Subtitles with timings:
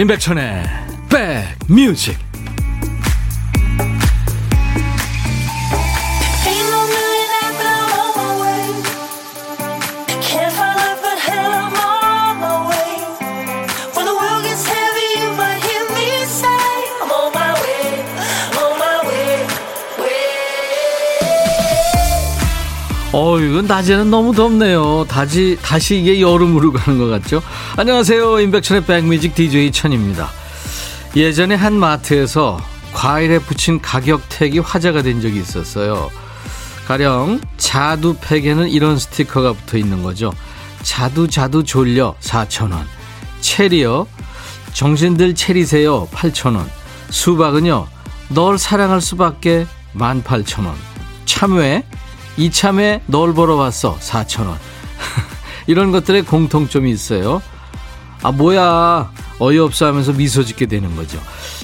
[0.00, 0.62] 임백천의
[1.10, 2.29] 백뮤직
[23.12, 25.04] 어, 이건 낮에는 너무 덥네요.
[25.08, 27.42] 다시, 다시 이게 여름으로 가는 것 같죠?
[27.76, 28.38] 안녕하세요.
[28.40, 30.30] 임백천의 백뮤직 DJ 천입니다.
[31.16, 32.60] 예전에 한 마트에서
[32.92, 36.08] 과일에 붙인 가격 택이 화제가 된 적이 있었어요.
[36.86, 40.32] 가령 자두팩에는 이런 스티커가 붙어 있는 거죠.
[40.82, 42.84] 자두 자두 졸려 4,000원.
[43.40, 44.06] 체리요.
[44.72, 46.64] 정신들 체리세요 8,000원.
[47.10, 47.88] 수박은요.
[48.28, 50.74] 널 사랑할 수밖에 18,000원.
[51.26, 51.84] 참외
[52.40, 54.56] 이참에 널 보러 왔어 4천원.
[55.66, 57.42] 이런 것들의 공통점이 있어요.
[58.22, 59.12] 아 뭐야.
[59.38, 61.18] 어이없어 하면서 미소 짓게 되는 거죠.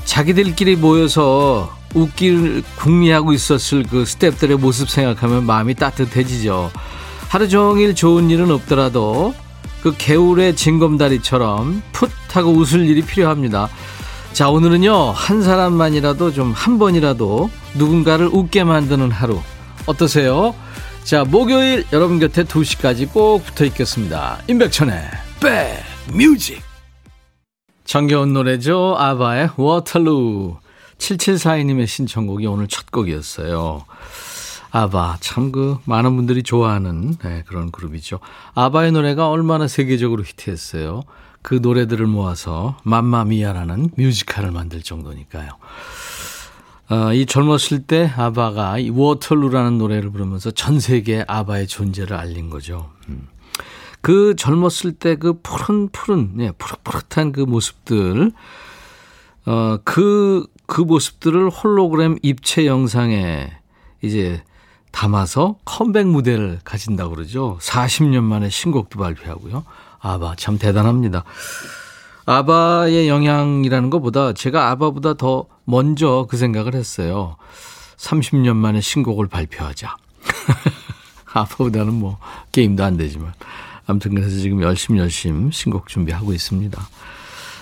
[0.05, 6.71] 자기들끼리 모여서 웃길 궁리하고 있었을 그 스탭들의 모습 생각하면 마음이 따뜻해지죠.
[7.29, 9.35] 하루 종일 좋은 일은 없더라도
[9.83, 13.69] 그 개울의 징검다리처럼 풋 하고 웃을 일이 필요합니다.
[14.35, 19.41] 자 오늘은요 한 사람만이라도 좀 한 번이라도 누군가를 웃게 만드는 하루
[19.87, 20.55] 어떠세요?
[21.05, 24.39] 자, 목요일 여러분 곁에 2시까지 꼭 붙어 있겠습니다.
[24.49, 25.01] 임백천의
[26.11, 26.61] 백뮤직.
[27.85, 28.97] 정겨운 노래죠.
[28.99, 30.57] 아바의 워털루.
[30.99, 33.85] 7742님의 신청곡이 오늘 첫 곡이었어요.
[34.73, 38.19] 아바, 참 그, 많은 분들이 좋아하는 네, 그런 그룹이죠.
[38.55, 41.03] 아바의 노래가 얼마나 세계적으로 히트했어요.
[41.43, 45.51] 그 노래들을 모아서 맘마미아라는 뮤지컬을 만들 정도니까요.
[46.89, 52.91] 어, 이 젊었을 때 아바가 이 워털루라는 노래를 부르면서 전 세계에 아바의 존재를 알린 거죠.
[53.09, 53.29] 음.
[54.01, 58.31] 그 젊었을 때 그 푸른 푸른 네, 푸릇푸릇한 그 모습들
[59.47, 63.51] 어, 그, 그 모습들을 홀로그램 입체 영상에
[64.03, 64.43] 이제
[64.91, 67.59] 담아서 컴백 무대를 가진다고 그러죠.
[67.61, 69.65] 40년 만에 신곡도 발표하고요.
[70.01, 71.25] 아바 참 대단합니다.
[72.27, 77.37] 아바의 영향이라는 것보다 제가 아바보다 더 먼저 그 생각을 했어요.
[77.97, 79.97] 30년 만에 신곡을 발표하자.
[81.33, 82.19] 아바보다는 뭐
[82.53, 83.33] 게임도 안 되지만.
[83.87, 86.89] 아무튼 그래서 지금 열심히 열심히 신곡 준비하고 있습니다.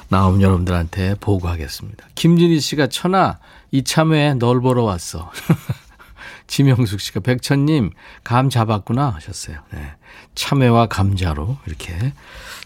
[0.08, 2.06] 나오면 여러분들한테 보고하겠습니다.
[2.14, 3.38] 김진희 씨가 천아
[3.70, 5.30] 이참에 널 보러 왔어.
[6.46, 7.90] 지명숙 씨가 백천님
[8.22, 9.58] 감 잡았구나 하셨어요.
[9.72, 9.92] 네.
[10.34, 12.12] 참외와 감자로 이렇게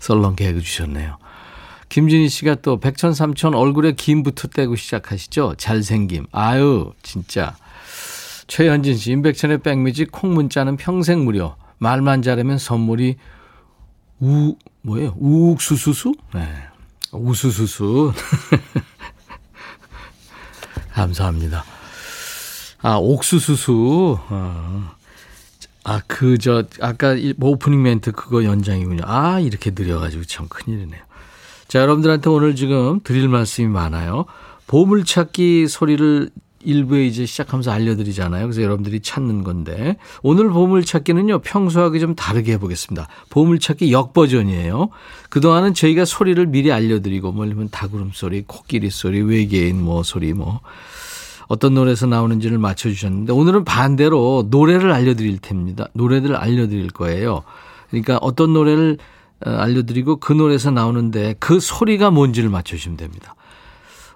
[0.01, 1.17] 썰렁게 해주셨네요.
[1.89, 5.55] 김진희 씨가 또 백천 삼천 얼굴에 김부터 떼고 시작하시죠.
[5.57, 6.27] 잘생김.
[6.33, 7.57] 아유 진짜.
[8.47, 11.57] 최현진 씨 임백천의 백뮤직 콩 문자는 평생 무료.
[11.79, 13.17] 말만 잘하면 선물이
[14.21, 15.15] 우 뭐예요?
[15.19, 16.15] 우욱수수수?
[16.35, 16.49] 네.
[17.13, 18.13] 우수수수.
[20.93, 21.65] 감사합니다.
[22.81, 24.19] 아, 옥수수수.
[24.29, 24.95] 아,
[25.85, 29.03] 아 그, 저, 아까 오프닝 멘트 그거 연장이군요.
[29.07, 31.08] 아, 이렇게 느려가지고 참 큰일이네요.
[31.69, 34.25] 자, 여러분들한테 오늘 지금 드릴 말씀이 많아요.
[34.67, 36.31] 보물찾기 소리를
[36.65, 38.47] 일부에 이제 시작하면서 알려드리잖아요.
[38.47, 43.07] 그래서 여러분들이 찾는 건데 오늘 보물찾기는요 평소하고 좀 다르게 해보겠습니다.
[43.29, 44.89] 보물찾기 역 버전이에요.
[45.29, 50.61] 그동안은 저희가 소리를 미리 알려드리고 뭐냐면 닭울음 소리, 코끼리 소리, 외계인 뭐 소리 뭐
[51.49, 55.87] 어떤 노래에서 나오는지를 맞춰주셨는데 오늘은 반대로 노래를 알려드릴 텐입니다.
[55.93, 57.43] 노래들을 알려드릴 거예요.
[57.91, 63.35] 그러니까 어떤 노래를 어, 알려드리고 그 노래에서 나오는데 그 소리가 뭔지를 맞춰주시면 됩니다.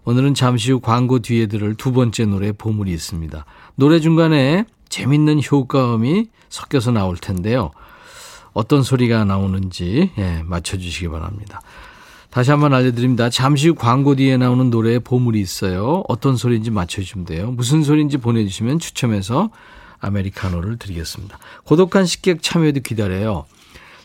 [0.05, 3.45] 오늘은 잠시 후 광고 뒤에 들을 두 번째 노래 보물이 있습니다.
[3.77, 7.71] 노래 중간에 재밌는 효과음이 섞여서 나올 텐데요.
[8.53, 11.63] 어떤 소리가 나오는지 예, 맞춰주시기 바랍니다.
[12.31, 13.31] 다시 한번 알려드립니다.
[13.31, 16.03] 잠시 후 광고 뒤에 나오는 노래에 보물이 있어요.
[16.09, 17.51] 어떤 소리인지 맞춰주시면 돼요.
[17.53, 19.51] 무슨 소리인지 보내주시면 추첨해서
[20.01, 21.39] 아메리카노를 드리겠습니다.
[21.65, 23.45] 고독한 식객 참여도 기다려요.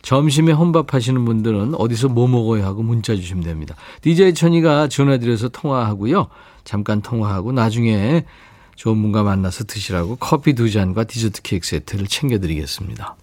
[0.07, 3.75] 점심에 혼밥 하시는 분들은 어디서 뭐 먹어야 하고 문자 주시면 됩니다.
[4.00, 6.30] DJ 천이가 전화드려서 통화하고요.
[6.63, 8.24] 잠깐 통화하고 나중에
[8.75, 13.18] 좋은 분과 만나서 드시라고 커피 두 잔과 디저트 케이크 세트를 챙겨드리겠습니다.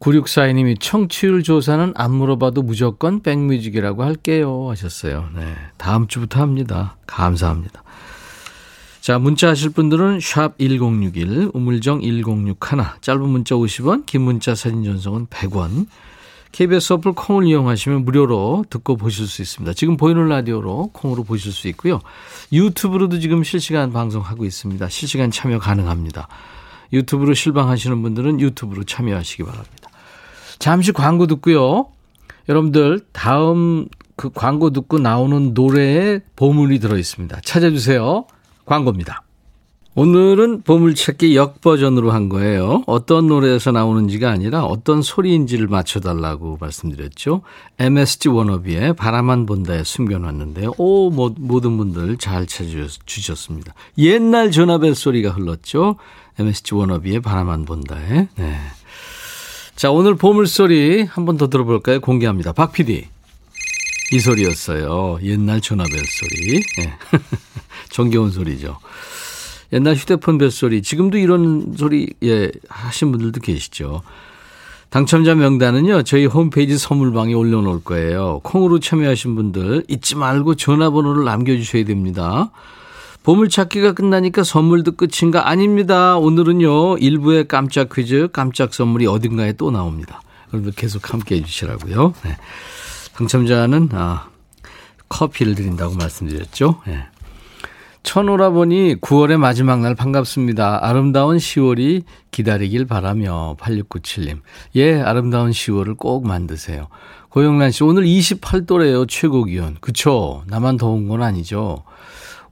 [0.00, 5.28] 9642님이 청취율 조사는 안 물어봐도 무조건 백뮤직이라고 할게요 하셨어요.
[5.34, 5.54] 네.
[5.76, 6.96] 다음 주부터 합니다.
[7.06, 7.82] 감사합니다.
[9.06, 12.56] 자, 문자 하실 분들은 샵 1061, 우물정 1061,
[13.00, 15.86] 짧은 문자 50원, 긴 문자 사진 전송은 100원.
[16.50, 19.74] KBS 어플 콩을 이용하시면 무료로 듣고 보실 수 있습니다.
[19.74, 22.00] 지금 보이는 라디오로 콩으로 보실 수 있고요.
[22.52, 24.88] 유튜브로도 지금 실시간 방송하고 있습니다.
[24.88, 26.26] 실시간 참여 가능합니다.
[26.92, 29.88] 유튜브로 실방하시는 분들은 유튜브로 참여하시기 바랍니다.
[30.58, 31.92] 잠시 광고 듣고요.
[32.48, 33.86] 여러분들 다음
[34.16, 37.40] 그 광고 듣고 나오는 노래에 보물이 들어 있습니다.
[37.44, 38.26] 찾아주세요.
[38.66, 39.22] 광고입니다.
[39.98, 42.82] 오늘은 보물찾기 역버전으로 한 거예요.
[42.86, 47.40] 어떤 노래에서 나오는지가 아니라 어떤 소리인지를 맞춰달라고 말씀드렸죠.
[47.78, 50.74] MSG 워너비의 바라만 본다에 숨겨놨는데요.
[50.76, 53.72] 오, 모든 분들 잘 찾아주셨습니다.
[53.96, 55.96] 옛날 전화벨 소리가 흘렀죠.
[56.38, 58.28] MSG 워너비의 바라만 본다에.
[58.36, 58.56] 네.
[59.76, 62.00] 자, 오늘 보물소리 한 번 더 들어볼까요?
[62.00, 62.52] 공개합니다.
[62.52, 63.06] 박 PD.
[64.12, 65.18] 이 소리였어요.
[65.22, 66.62] 옛날 전화벨 소리.
[66.78, 66.92] 네.
[67.90, 68.78] 정겨운 소리죠.
[69.72, 74.02] 옛날 휴대폰 벨소리, 지금도 이런 소리, 예, 하신 분들도 계시죠.
[74.90, 78.40] 당첨자 명단은요, 저희 홈페이지 선물방에 올려놓을 거예요.
[78.44, 82.50] 콩으로 참여하신 분들 잊지 말고 전화번호를 남겨주셔야 됩니다.
[83.24, 85.48] 보물찾기가 끝나니까 선물도 끝인가?
[85.48, 86.16] 아닙니다.
[86.16, 90.22] 오늘은요, 일부의 깜짝 퀴즈, 깜짝 선물이 어딘가에 또 나옵니다.
[90.52, 92.14] 여러분들 계속 함께 해주시라고요.
[92.24, 92.36] 네.
[93.16, 94.28] 당첨자는, 아,
[95.08, 96.82] 커피를 드린다고 말씀드렸죠.
[96.86, 97.04] 네.
[98.02, 100.86] 천오라보니 9월의 마지막 날 반갑습니다.
[100.86, 104.40] 아름다운 10월이 기다리길 바라며 8697님.
[104.76, 106.88] 예, 아름다운 10월을 꼭 만드세요.
[107.30, 109.08] 고영란 씨, 오늘 28도래요.
[109.08, 109.76] 최고 기온.
[109.80, 110.44] 그쵸?
[110.46, 111.82] 나만 더운 건 아니죠.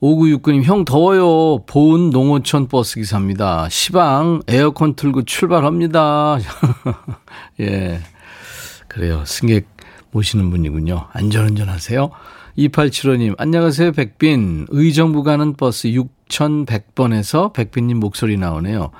[0.00, 1.64] 5969님, 형 더워요.
[1.66, 3.68] 보은 농어촌 버스 기사입니다.
[3.68, 6.38] 시방 에어컨 틀고 출발합니다.
[7.60, 8.00] 예.
[8.88, 9.24] 그래요.
[9.24, 9.73] 승객
[10.14, 11.08] 모시는 분이군요.
[11.12, 12.10] 안전운전 하세요.
[12.56, 14.66] 2875님, 안녕하세요, 백빈.
[14.70, 18.92] 의정부 가는 버스 6100번에서 백빈님 목소리 나오네요.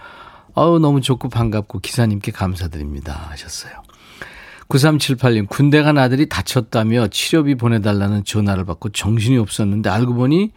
[0.57, 3.29] 아우, 너무 좋고 반갑고 기사님께 감사드립니다.
[3.31, 3.73] 하셨어요.
[4.69, 10.51] 9378님, 군대 간 아들이 다쳤다며 치료비 보내달라는 전화를 받고 정신이 없었는데 알고 보니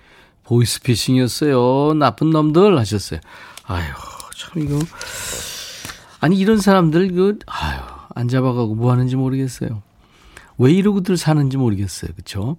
[0.46, 1.94] 보이스피싱이었어요.
[1.94, 3.20] 나쁜 놈들 하셨어요.
[3.66, 3.86] 아유,
[4.36, 4.80] 참 이거.
[6.20, 7.80] 아니, 이런 사람들, 그, 아유,
[8.16, 9.84] 안 잡아가고 뭐 하는지 모르겠어요.
[10.58, 12.12] 왜 이러고들 사는지 모르겠어요.
[12.16, 12.58] 그쵸?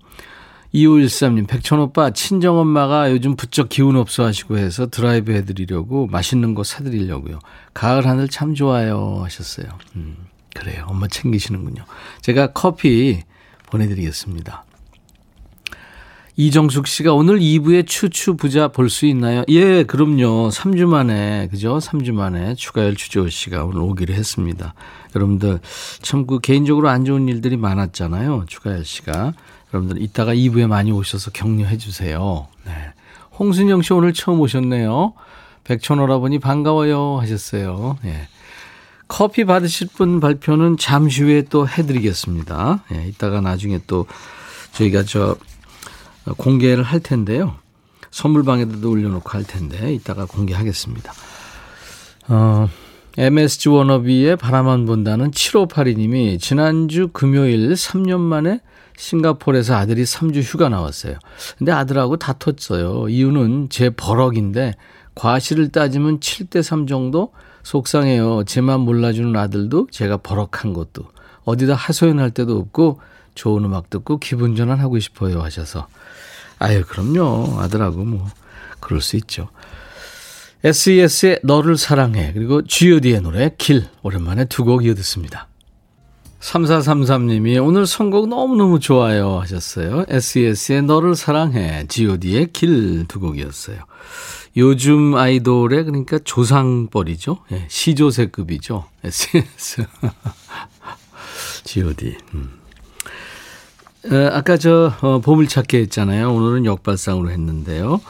[0.75, 7.39] 2513님, 백천오빠, 친정엄마가 요즘 부쩍 기운 없어 하시고 해서 드라이브 해드리려고 맛있는 거 사드리려고요.
[7.73, 9.21] 가을 하늘 참 좋아요.
[9.25, 9.67] 하셨어요.
[9.97, 10.17] 음,
[10.55, 10.85] 그래요.
[10.89, 11.85] 엄마 챙기시는군요.
[12.21, 13.23] 제가 커피
[13.67, 14.65] 보내드리겠습니다.
[16.43, 19.43] 이정숙 씨가 오늘 2부에 추추 부자 볼 수 있나요?
[19.49, 20.51] 예, 그럼요.
[20.51, 21.79] 3주 만에, 그죠?
[21.79, 24.73] 3주 만에 추가열 추조 씨가 오늘 오기로 했습니다.
[25.17, 25.59] 여러분들,
[26.01, 28.45] 참 그 개인적으로 안 좋은 일들이 많았잖아요.
[28.47, 29.33] 추가열 씨가.
[29.75, 32.47] 여러분들 이따가 2부에 많이 오셔서 격려해 주세요.
[32.65, 32.73] 네.
[33.41, 35.15] 홍순영 씨 오늘 처음 오셨네요.
[35.65, 37.99] 백천오라버니 반가워요 하셨어요.
[38.05, 38.29] 예.
[39.09, 42.85] 커피 받으실 분 발표는 잠시 후에 또 해드리겠습니다.
[42.95, 44.07] 예, 이따가 나중에 또
[44.75, 45.37] 저희가 저
[46.37, 47.57] 공개를 할 텐데요.
[48.11, 51.13] 선물방에도 올려놓고 할 텐데 이따가 공개하겠습니다.
[52.29, 52.69] 어,
[53.17, 58.61] MSG 워너비의 바라만 본다는 7582님이 지난주 금요일 3년 만에
[58.97, 61.17] 싱가포르에서 아들이 3주 휴가 나왔어요.
[61.57, 63.09] 근데 아들하고 다퉜어요.
[63.09, 64.75] 이유는 제 버럭인데
[65.15, 67.33] 과실을 따지면 7대 3 정도
[67.63, 68.45] 속상해요.
[68.45, 71.05] 제만 몰라주는 아들도 제가 버럭한 것도
[71.49, 73.01] 어디다 하소연할 때도 없고
[73.35, 75.87] 좋은 음악 듣고 기분 전환하고 싶어요 하셔서
[76.59, 77.61] 아유, 그럼요.
[77.61, 78.27] 아들하고 뭐,
[78.81, 79.49] 그럴 수 있죠.
[80.65, 82.33] SES의 너를 사랑해.
[82.33, 83.87] 그리고 GOD의 노래, 길.
[84.03, 85.47] 오랜만에 두 곡 이어 듣습니다.
[86.41, 90.05] 3433님이 오늘 선곡 너무너무 좋아요 하셨어요.
[90.09, 91.87] SES의 너를 사랑해.
[91.89, 93.79] GOD의 길 두 곡이었어요.
[94.57, 97.39] 요즘 아이돌의 그러니까 조상벌이죠.
[97.51, 98.85] 네, 시조세급이죠.
[99.05, 99.87] SES.
[101.69, 102.17] GOD.
[102.35, 102.51] 음.
[104.33, 106.33] 아까 저 어, 보물찾기 했잖아요.
[106.33, 108.01] 오늘은 역발상으로 했는데요.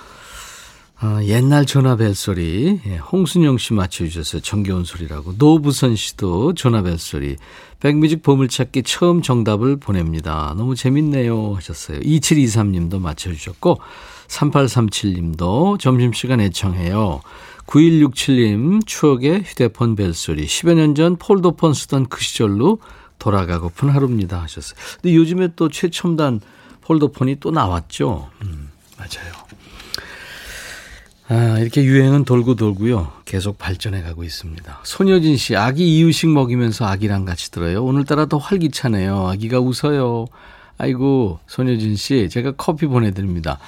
[1.00, 4.42] 어, 옛날 전화 벨 소리 예, 홍순영 씨 맞춰주셨어요.
[4.42, 5.34] 정겨운 소리라고.
[5.38, 7.36] 노부선 씨도 전화 벨 소리.
[7.80, 10.54] 백뮤직 보물찾기 처음 정답을 보냅니다.
[10.56, 12.00] 너무 재밌네요 하셨어요.
[12.00, 13.80] 2723님도 맞춰주셨고
[14.28, 17.22] 3837님도 점심시간 애청해요.
[17.66, 20.46] 9167님 추억의 휴대폰 벨소리.
[20.46, 22.78] 10여 년 전 폴더폰 쓰던 그 시절로
[23.18, 24.78] 돌아가고픈 하루입니다 하셨어요.
[25.00, 26.40] 근데 요즘에 또 최첨단
[26.82, 28.30] 폴더폰이 또 나왔죠.
[28.42, 29.32] 음, 맞아요.
[31.30, 33.12] 아, 이렇게 유행은 돌고 돌고요.
[33.26, 34.80] 계속 발전해 가고 있습니다.
[34.82, 37.84] 손여진 씨, 아기 이유식 먹이면서 아기랑 같이 들어요.
[37.84, 39.28] 오늘따라 더 활기차네요.
[39.28, 40.26] 아기가 웃어요.
[40.78, 43.58] 아이고, 손여진 씨, 제가 커피 보내드립니다.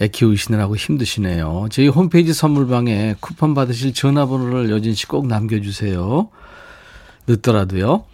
[0.00, 1.68] 애 키우시느라고 힘드시네요.
[1.70, 6.28] 저희 홈페이지 선물방에 쿠폰 받으실 전화번호를 여진 씨 꼭 남겨주세요.
[7.28, 8.04] 늦더라도요.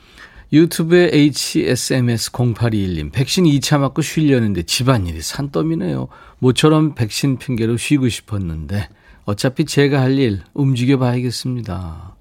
[0.52, 6.08] 유튜브에 HSMS0821님, 백신 2차 맞고 쉬려는데 집안일이 산더미네요.
[6.40, 8.88] 모처럼 백신 핑계로 쉬고 싶었는데,
[9.24, 12.16] 어차피 제가 할 일 움직여 봐야겠습니다.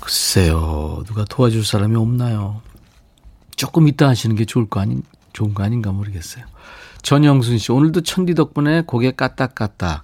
[0.00, 2.60] 글쎄요, 누가 도와줄 사람이 없나요?
[3.54, 5.00] 조금 이따 하시는 게 좋을 거 아니,
[5.32, 6.44] 좋은 거 아닌가 모르겠어요.
[7.02, 10.02] 전영순 씨, 오늘도 천디 덕분에 고개 까딱까딱.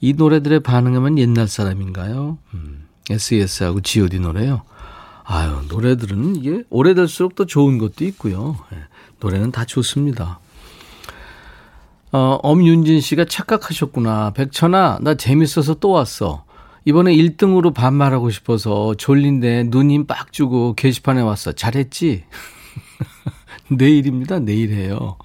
[0.00, 2.38] 이 노래들의 반응하면 옛날 사람인가요?
[2.54, 4.62] 음, SES하고 GOD 노래요.
[5.24, 8.58] 아유, 노래들은 이게 오래될수록 더 좋은 것도 있고요.
[8.70, 8.78] 네,
[9.20, 10.38] 노래는 다 좋습니다.
[12.12, 14.32] 어, 엄윤진 씨가 착각하셨구나.
[14.34, 16.44] 백천아, 나 재밌어서 또 왔어.
[16.84, 21.52] 이번에 1등으로 반말하고 싶어서 졸린데 눈힘 빡 주고 게시판에 왔어.
[21.52, 22.24] 잘했지?
[23.72, 24.38] 내일입니다.
[24.38, 25.16] 내일 해요.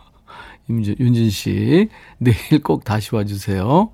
[0.70, 1.90] 윤진 씨,
[2.20, 3.92] 내일 꼭 다시 와주세요.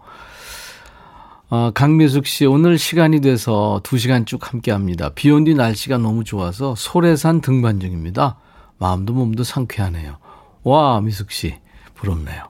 [1.55, 5.09] 어, 강미숙 씨, 오늘 시간이 돼서 2시간 쭉 함께 합니다.
[5.15, 8.37] 비 온 뒤 날씨가 너무 좋아서 소래산 등반 중입니다.
[8.77, 10.17] 마음도 몸도 상쾌하네요.
[10.63, 11.55] 와, 미숙 씨,
[11.93, 12.43] 부럽네요.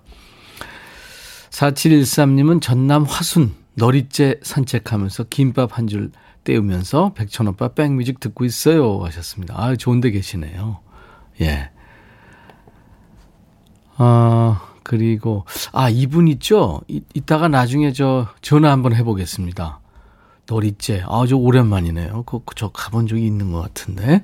[1.51, 6.09] 4713님은 전남 화순, 너리째 산책하면서 김밥 한줄
[6.43, 9.03] 떼우면서 백천오빠 백뮤직 듣고 있어요.
[9.03, 9.53] 하셨습니다.
[9.55, 10.79] 아, 좋은 데 계시네요.
[11.41, 11.69] 예.
[13.97, 16.79] 아, 그리고, 아, 이분 있죠?
[16.87, 19.79] 이, 이따가 나중에 저 전화 한번 해보겠습니다.
[20.47, 21.03] 너리째.
[21.07, 22.23] 아, 저 오랜만이네요.
[22.27, 24.23] 그, 그, 저 가본 적이 있는 것 같은데.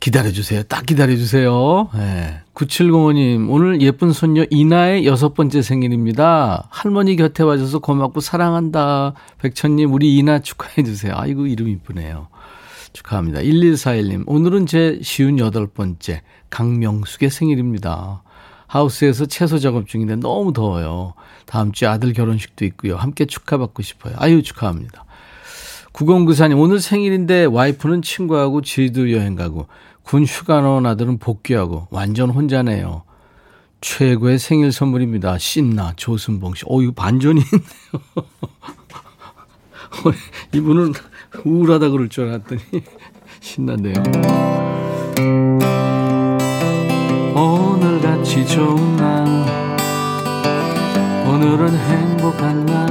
[0.00, 0.62] 기다려주세요.
[0.64, 1.90] 딱 기다려주세요.
[1.94, 2.40] 네.
[2.54, 6.66] 9705님, 오늘 예쁜 손녀 이나의 여섯 번째 생일입니다.
[6.70, 9.12] 할머니 곁에 와줘서 고맙고 사랑한다.
[9.38, 11.12] 백천님, 우리 이나 축하해주세요.
[11.16, 12.28] 아이고, 이름 이쁘네요.
[12.94, 13.40] 축하합니다.
[13.40, 18.23] 1141님, 오늘은 제 쉬운 여덟 번째 강명숙의 생일입니다.
[18.74, 21.14] 하우스에서 채소 작업 중인데 너무 더워요.
[21.46, 22.96] 다음 주에 아들 결혼식도 있고요.
[22.96, 24.16] 함께 축하받고 싶어요.
[24.18, 25.04] 아유, 축하합니다.
[25.92, 29.68] 9094님, 오늘 생일인데 와이프는 친구하고 제주 여행 가고
[30.02, 33.04] 군 휴가 나온 아들은 복귀하고 완전 혼자네요.
[33.80, 35.38] 최고의 생일 선물입니다.
[35.38, 36.64] 신나 조순봉 씨.
[36.66, 37.62] 어, 이거 반전이 있네요.
[40.52, 40.94] 이분은
[41.44, 42.60] 우울하다 그럴 줄 알았더니
[43.38, 45.03] 신난데요.
[47.34, 49.26] 오늘같이 좋은 날.
[51.26, 52.88] 오늘은 행복한 날.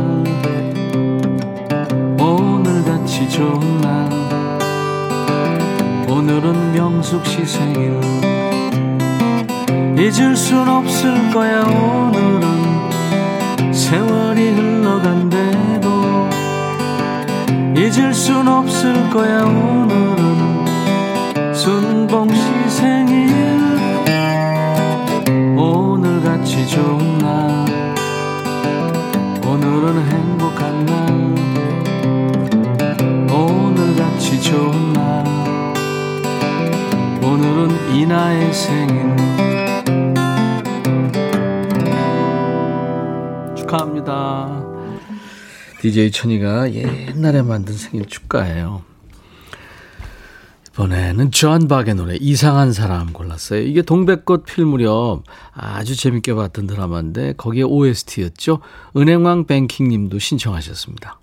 [2.20, 4.10] 오늘같이 좋은 날.
[6.10, 8.02] 오늘은 명숙 씨 생일.
[9.98, 12.44] 잊을 순 없을 거야 오늘은.
[13.72, 15.88] 세월이 흘러간대도
[17.78, 20.66] 잊을 순 없을 거야 오늘은.
[21.54, 22.28] 순봉
[45.84, 48.84] DJ 천이가 옛날에 만든 생일 축가예요
[50.70, 53.60] 이번에는 존 박의 노래 이상한 사람 골랐어요.
[53.60, 55.24] 이게 동백꽃 필 무렵
[55.54, 58.62] 아주 재밌게 봤던 드라마인데 거기에 OST였죠.
[58.96, 61.20] 은행왕 뱅킹 님도 신청하셨습니다.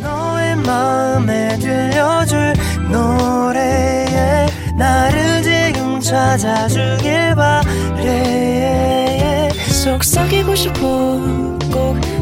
[0.00, 2.54] 너의 마음에 들려줄
[2.90, 4.46] 노래에
[4.78, 8.72] 나를 지금 찾아주길 바래
[9.84, 11.20] 속삭이고 싶어
[11.70, 12.21] 꼭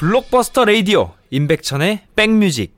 [0.00, 2.74] 블록버스터 레이디오 임백천의 백뮤직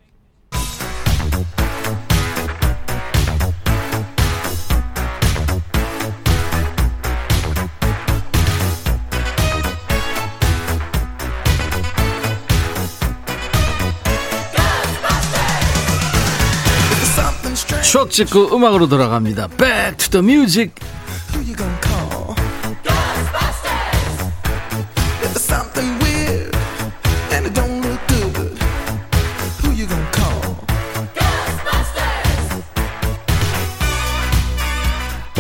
[17.85, 19.47] 추억 찍고 음악으로 돌아갑니다.
[19.49, 20.75] Back to the music.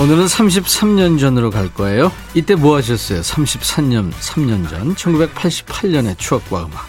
[0.03, 2.11] 오늘은 33년 전으로 갈 거예요.
[2.35, 3.21] 이때 뭐 하셨어요?
[3.21, 6.87] 33년, 3년 전, 1988년의 추억과 음악.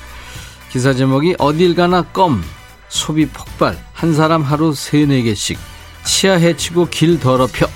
[0.71, 2.41] 기사 제목이 어딜 가나 껌,
[2.89, 5.59] 소비 폭발, 한 사람 하루 세네 개씩,
[6.03, 7.67] 치아 해치고 길 더럽혀.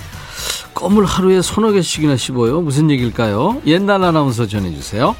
[0.73, 2.61] 껌을 하루에 서너 개씩이나 씹어요.
[2.61, 3.61] 무슨 얘기일까요?
[3.67, 5.15] 옛날 아나운서 전해주세요.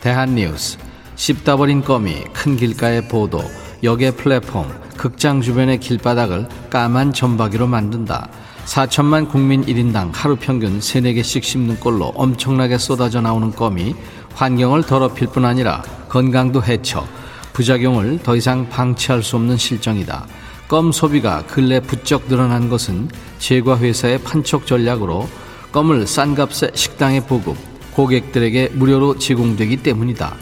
[0.00, 0.78] 대한뉴스.
[1.14, 3.40] 씹다 버린 껌이 큰 길가의 보도,
[3.84, 8.28] 역의 플랫폼, 극장 주변의 길바닥을 까만 점박이로 만든다.
[8.64, 13.94] 4천만 국민 1인당 하루 평균 3, 4개씩 씹는 꼴로 엄청나게 쏟아져 나오는 껌이
[14.34, 17.06] 환경을 더럽힐 뿐 아니라 건강도 해쳐
[17.52, 20.26] 부작용을 더 이상 방치할 수 없는 실정이다.
[20.66, 25.28] 껌 소비가 근래 부쩍 늘어난 것은 제과 회사의 판촉 전략으로
[25.70, 27.56] 껌을 싼 값에 식당에 보급,
[27.92, 30.34] 고객들에게 무료로 제공되기 때문이다.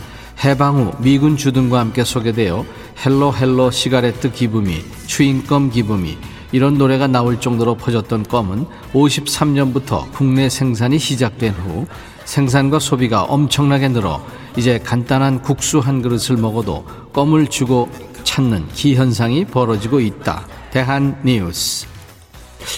[0.45, 2.65] 해방 후 미군 주둔과 함께 소개되어
[3.05, 6.17] hello hello cigarette give me, chewing gum give me
[6.53, 11.87] 이런 노래가 나올 정도로 퍼졌던 껌은 53년부터 국내 생산이 시작된 후
[12.25, 14.25] 생산과 소비가 엄청나게 늘어
[14.57, 17.89] 이제 간단한 국수 한 그릇을 먹어도 껌을 주고
[18.23, 20.47] 찾는 기현상이 벌어지고 있다.
[20.71, 21.87] 대한 뉴스.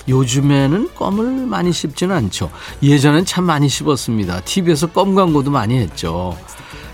[0.09, 2.50] 요즘에는 껌을 많이 씹지는 않죠.
[2.83, 4.40] 예전엔 참 많이 씹었습니다.
[4.40, 6.37] TV에서 껌 광고도 많이 했죠.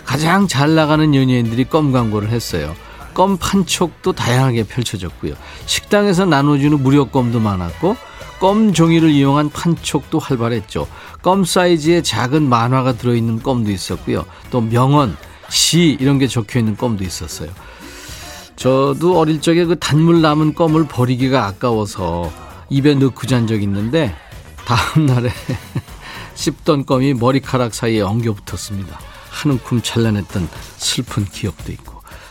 [0.04, 2.74] 가장 잘 나가는 연예인들이 껌 광고를 했어요.
[3.14, 5.34] 껌 판촉도 다양하게 펼쳐졌고요.
[5.66, 7.96] 식당에서 나눠주는 무료 껌도 많았고
[8.40, 10.86] 껌 종이를 이용한 판촉도 활발했죠.
[11.22, 14.24] 껌 사이즈의 작은 만화가 들어있는 껌도 있었고요.
[14.50, 15.16] 또 명언,
[15.48, 17.50] 시 이런 게 적혀 있는 껌도 있었어요.
[18.56, 22.30] 저도 어릴 적에 그 단물 남은 껌을 버리기가 아까워서
[22.68, 24.14] 입에 넣고 잔 적 있는데
[24.66, 25.30] 다음 날에
[26.34, 28.98] 씹던 껌이 머리카락 사이에 엉겨 붙었습니다.
[29.30, 31.89] 한 움큼 찬란했던 슬픈 기억도 있고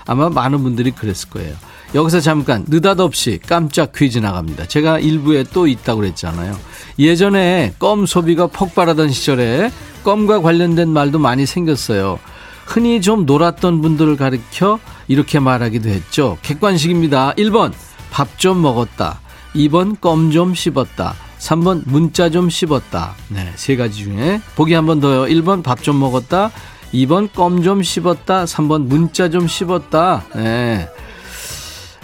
[0.09, 1.53] 아마 많은 분들이 그랬을 거예요.
[1.93, 4.65] 여기서 잠깐 느닷없이 깜짝 퀴즈 나갑니다.
[4.65, 6.57] 제가 일부에 또 있다고 그랬잖아요.
[6.97, 9.71] 예전에 껌 소비가 폭발하던 시절에
[10.03, 12.19] 껌과 관련된 말도 많이 생겼어요.
[12.65, 16.37] 흔히 좀 놀았던 분들을 가리켜 이렇게 말하기도 했죠.
[16.41, 17.33] 객관식입니다.
[17.35, 17.71] 1번
[18.11, 19.19] 밥 좀 먹었다.
[19.55, 21.13] 2번 껌 좀 씹었다.
[21.39, 23.15] 3번 문자 좀 씹었다.
[23.29, 25.23] 네, 세 가지 중에 보기 한 번 더요.
[25.25, 26.51] 1번 밥 좀 먹었다.
[26.93, 28.45] 2번 껌 좀 씹었다.
[28.45, 30.25] 3번 문자 좀 씹었다.
[30.35, 30.89] 네.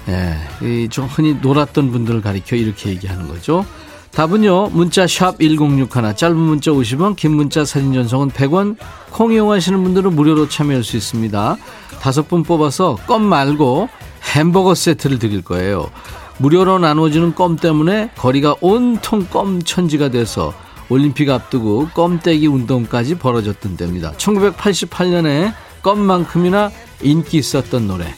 [0.05, 3.65] 네, 좀 흔히 놀았던 분들을 가리켜 이렇게 얘기하는 거죠.
[4.11, 4.69] 답은요.
[4.69, 8.77] 문자 샵 1061, 짧은 문자 50원, 긴 문자 사진 전송은 100원,
[9.11, 11.57] 콩 이용하시는 분들은 무료로 참여할 수 있습니다.
[11.99, 13.89] 다섯 분 뽑아서 껌 말고
[14.35, 15.89] 햄버거 세트를 드릴 거예요.
[16.37, 20.53] 무료로 나눠주는 껌 때문에 거리가 온통 껌 천지가 돼서
[20.89, 24.13] 올림픽 앞두고 껌떼기 운동까지 벌어졌던 때입니다.
[24.13, 26.71] 1988년에 껌만큼이나
[27.01, 28.13] 인기 있었던 노래.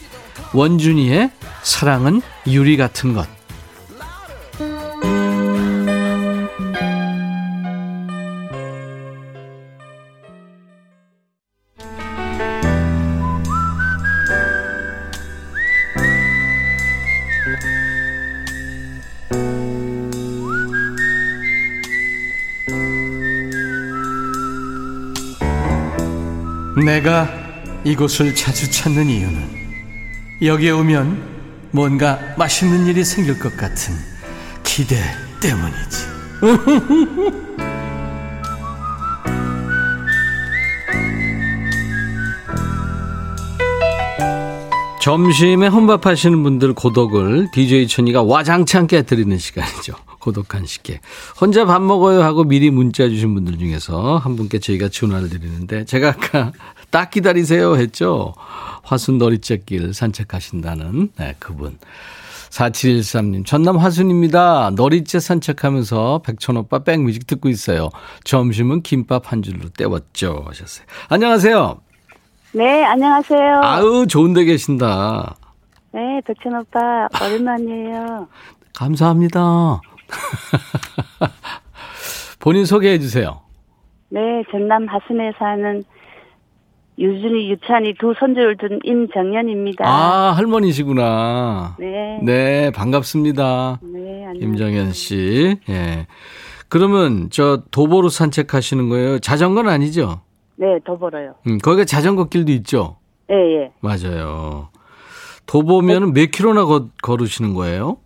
[0.54, 1.32] 원준이의
[1.64, 3.37] 사랑은 유리 같은 것.
[26.98, 27.30] 내가
[27.84, 29.40] 이곳을 자주 찾는 이유는
[30.42, 33.94] 여기에 오면 뭔가 맛있는 일이 생길 것 같은
[34.64, 34.96] 기대
[35.40, 36.08] 때문이지.
[45.00, 49.94] 점심에 혼밥하시는 분들 고독을 DJ 천이가 와장창 깨뜨리는 시간이죠.
[50.28, 51.00] 고독한 식객.
[51.40, 56.10] 혼자 밥 먹어요 하고 미리 문자 주신 분들 중에서 한 분께 저희가 전화를 드리는데 제가
[56.10, 56.52] 아까
[56.92, 58.34] 딱 기다리세요 했죠.
[58.84, 61.78] 화순 너리째길 산책하신다는 네, 그분.
[62.50, 64.72] 4713님, 전남 화순입니다.
[64.76, 67.90] 너리째 산책하면서 백천오빠 백뮤직 듣고 있어요.
[68.24, 70.44] 점심은 김밥 한 줄로 때웠죠.
[70.48, 70.86] 하셨어요.
[71.10, 71.80] 안녕하세요.
[72.54, 73.62] 네, 안녕하세요.
[73.64, 75.36] 아유, 좋은 데 계신다.
[75.94, 78.28] 네, 백천 오빠, 오랜만이에요.
[78.74, 79.82] 감사합니다.
[82.40, 83.42] 본인 소개해 주세요.
[84.10, 84.20] 네,
[84.52, 85.84] 전남 하순에 사는
[87.00, 89.88] 유준이, 유찬이 두 손주를 둔 임정연입니다.
[89.88, 91.76] 아, 할머니시구나.
[91.80, 92.20] 네.
[92.24, 93.80] 네, 반갑습니다.
[93.84, 94.42] 네, 안녕하세요.
[94.42, 95.58] 임정연 씨.
[95.70, 96.08] 예.
[96.70, 99.20] 그러면 저 도보로 산책하시는 거예요?
[99.20, 100.22] 자전거는 아니죠?
[100.56, 101.36] 네, 더 벌어요.
[101.48, 102.98] 음, 거기가 자전거 길도 있죠?
[103.30, 103.72] 예, 예.
[103.80, 104.70] 맞아요.
[105.46, 107.98] 도보면은 몇 킬로나 거, 걸으시는 거예요?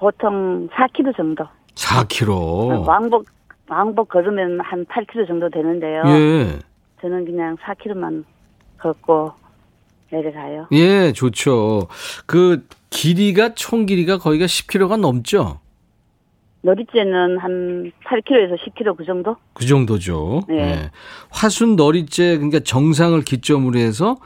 [0.00, 1.44] 보통 4km 정도.
[1.74, 2.86] 4킬로.
[2.86, 3.26] 왕복,
[3.68, 6.02] 왕복 걸으면 한 8km 정도 되는데요.
[6.06, 6.58] 예.
[7.02, 8.24] 저는 그냥 4km만
[8.78, 9.32] 걷고
[10.10, 10.66] 내려가요.
[10.72, 11.86] 예, 좋죠.
[12.26, 15.60] 그 길이가 총 길이가 거기가 10킬로가 넘죠?
[16.62, 19.36] 너리째는 한 8km에서 10km 그 정도?
[19.52, 20.42] 그 정도죠.
[20.48, 20.56] 네.
[20.56, 20.90] 예.
[21.30, 24.16] 화순 너리째 그러니까 정상을 기점으로 해서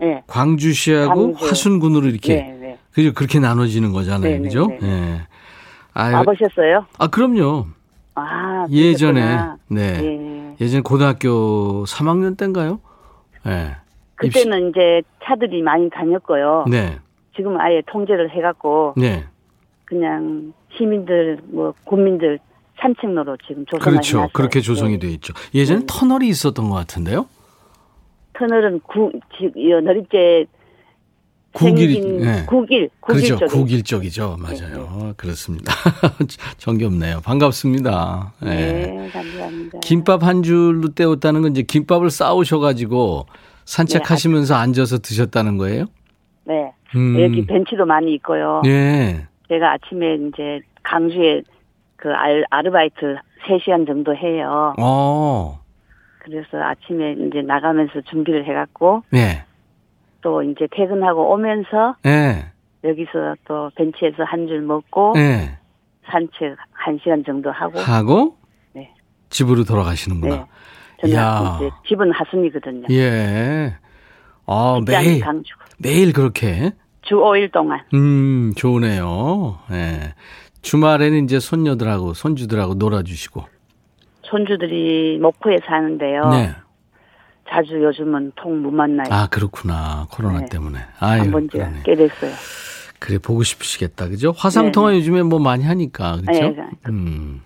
[0.00, 0.22] 네.
[0.26, 1.46] 광주시하고 광주.
[1.46, 2.53] 화순군으로 이렇게 네, 네.
[2.94, 4.30] 그죠 그렇게 나눠지는 거잖아요.
[4.30, 4.66] 네, 네, 그죠?
[4.66, 5.20] 네, 예.
[5.94, 6.86] 아유, 와보셨어요?
[6.98, 7.66] 아, 그럼요.
[8.14, 9.56] 아, 예전에 그러셨구나.
[9.68, 10.00] 네.
[10.04, 10.56] 예.
[10.60, 12.80] 예전 고등학교 3학년 때인가요?
[13.46, 13.76] 예.
[14.16, 16.64] 그때는 이제 차들이 많이 다녔고요.
[16.68, 16.98] 입시- 네.
[17.36, 19.24] 지금 아예 통제를 해갖고 네.
[19.84, 22.38] 그냥 시민들 뭐 국민들
[22.80, 24.18] 산책로로 지금 조성하고 그렇죠.
[24.20, 25.32] 나서 그렇게 조성이 돼 있죠.
[25.52, 25.86] 예전에 네.
[25.88, 27.26] 터널이 있었던 것 같은데요.
[28.38, 30.46] 터널은 구, 지, 여, 너릿제
[31.54, 32.44] 국일, 예.
[32.46, 33.26] 국일, 국일 그렇죠.
[33.38, 33.46] 쪽에.
[33.46, 34.36] 네, 국일 쪽이죠.
[34.40, 35.14] 맞아요.
[35.16, 35.72] 그렇습니다.
[36.58, 37.20] 정겹네요.
[37.24, 38.32] 반갑습니다.
[38.44, 38.48] 예.
[38.48, 39.78] 네, 감사합니다.
[39.80, 43.26] 김밥 한 줄로 때웠다는 건 이제 김밥을 싸우셔가지고
[43.66, 45.86] 산책하시면서 앉아서 드셨다는 거예요?
[46.44, 46.72] 네.
[46.96, 47.20] 음.
[47.22, 48.60] 여기 벤치도 많이 있고요.
[48.66, 49.26] 예.
[49.48, 51.42] 제가 아침에 이제 강주에
[51.96, 54.74] 그 알, 아르바이트 3시간 정도 해요.
[54.78, 55.60] 어.
[56.18, 59.44] 그래서 아침에 이제 나가면서 준비를 해갖고 예.
[60.24, 62.46] 또 이제 퇴근하고 오면서 예.
[62.82, 65.58] 여기서 또 벤치에서 한 줄 먹고 예.
[66.10, 68.36] 산책 한 시간 정도 하고 하고
[68.72, 68.90] 네.
[69.28, 70.34] 집으로 돌아가시는구나.
[70.36, 70.44] 네.
[71.02, 71.58] 저는 이야.
[71.60, 72.86] 이제 집은 하순이거든요.
[72.90, 73.76] 예.
[74.46, 75.52] 아, 매일, 강주.
[75.78, 76.72] 매일 그렇게.
[77.02, 77.80] 주 5일 동안.
[77.94, 79.58] 음, 좋으네요.
[79.72, 80.14] 예.
[80.62, 83.42] 주말에는 이제 손녀들하고 손주들하고 놀아주시고.
[84.22, 86.28] 손주들이 목포에 사는데요.
[86.30, 86.50] 네.
[87.48, 89.06] 자주 요즘은 통 못 만나요.
[89.10, 90.06] 아, 그렇구나.
[90.10, 90.46] 코로나 네.
[90.46, 90.78] 때문에.
[90.98, 91.82] 안 아유, 본 지가 그러네.
[91.84, 92.32] 꽤 됐어요.
[92.98, 94.08] 그래, 보고 싶으시겠다.
[94.08, 94.32] 그죠?
[94.36, 96.16] 화상 통화 요즘에 뭐 많이 하니까.
[96.22, 96.40] 그렇죠?
[96.40, 96.64] 네, 네.
[96.88, 97.42] 음,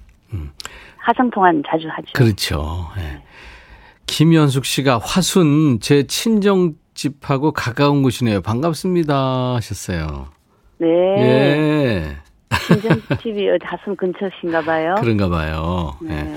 [0.98, 2.12] 화상 통화는 자주 하죠.
[2.14, 2.88] 그렇죠.
[2.98, 3.22] 예.
[4.06, 8.40] 김연숙 씨가 화순 제 친정 집하고 가까운 곳이네요.
[8.42, 9.54] 반갑습니다.
[9.56, 10.28] 하셨어요.
[10.78, 10.86] 네.
[10.88, 12.16] 예.
[12.66, 14.94] 친정집이 어디 하순 근처신가 봐요.
[15.00, 15.96] 그런가 봐요.
[16.08, 16.34] 예.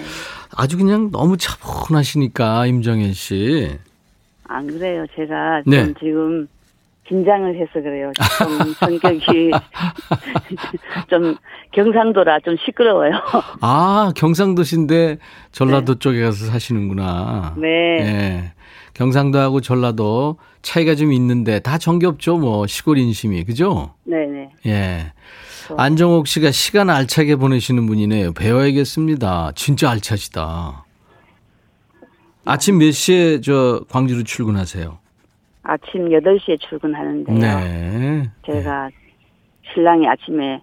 [0.51, 0.55] 네.
[0.57, 3.69] 아주 그냥 너무 차분하시니까, 임정현 씨.
[4.47, 5.05] 안 그래요.
[5.15, 5.85] 제가 네.
[5.85, 6.47] 좀 지금
[7.07, 8.11] 긴장을 해서 그래요.
[8.37, 9.51] 좀 성격이
[11.09, 11.35] 좀
[11.71, 13.11] 경상도라 좀 시끄러워요.
[13.61, 15.17] 아, 경상도신데
[15.51, 17.55] 전라도 쪽에 가서 사시는구나.
[17.57, 17.67] 네.
[18.01, 18.53] 예.
[18.93, 23.43] 경상도하고 전라도 차이가 좀 있는데 다 정겹죠, 뭐, 시골 인심이.
[23.43, 23.93] 그죠?
[24.03, 24.49] 네네.
[24.67, 25.13] 예.
[25.77, 28.33] 안정옥 씨가 시간 알차게 보내시는 분이네요.
[28.33, 29.53] 배워야겠습니다.
[29.55, 30.85] 진짜 알차시다.
[32.45, 34.97] 아침 몇 시에 저 광주로 출근하세요?
[35.63, 37.37] 아침 8시에 출근하는데요.
[37.37, 38.29] 네.
[38.45, 38.89] 제가
[39.73, 40.61] 신랑이 아침에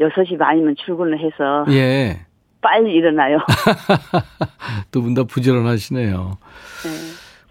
[0.00, 2.20] 6시 반이면 출근을 해서 예.
[2.60, 3.38] 빨리 일어나요.
[4.90, 6.38] 두 분 다 부지런하시네요.
[6.84, 6.90] 네.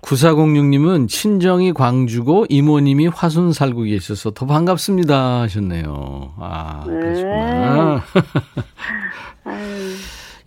[0.02, 6.34] 9406님은 친정이 광주고 이모님이 화순 살고 계셔서 더 반갑습니다 하셨네요.
[6.38, 8.04] 아, 그러시구나.
[9.44, 9.66] 아유,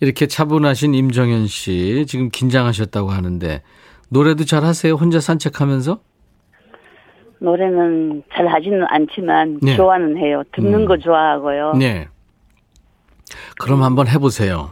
[0.00, 3.62] 이렇게 차분하신 임정현 씨 지금 긴장하셨다고 하는데
[4.08, 4.94] 노래도 잘 하세요?
[4.94, 6.00] 혼자 산책하면서?
[7.40, 9.76] 노래는 잘 하지는 않지만 네.
[9.76, 10.42] 좋아는 해요.
[10.54, 10.84] 듣는 음.
[10.84, 11.72] 거 좋아하고요.
[11.74, 12.08] 네.
[13.58, 14.70] 그럼 한번 해보세요.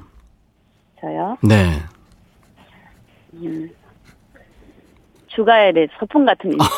[1.00, 1.38] 저요?
[1.42, 1.78] 네.
[5.42, 6.59] 주가엘의 소풍 같은 일.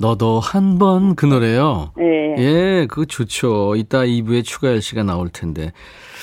[0.00, 1.92] 너도 한 번 그 노래요.
[2.00, 3.76] 예, 예, 그거 좋죠.
[3.76, 5.70] 이따 2부에 추가열 씨가 나올 텐데.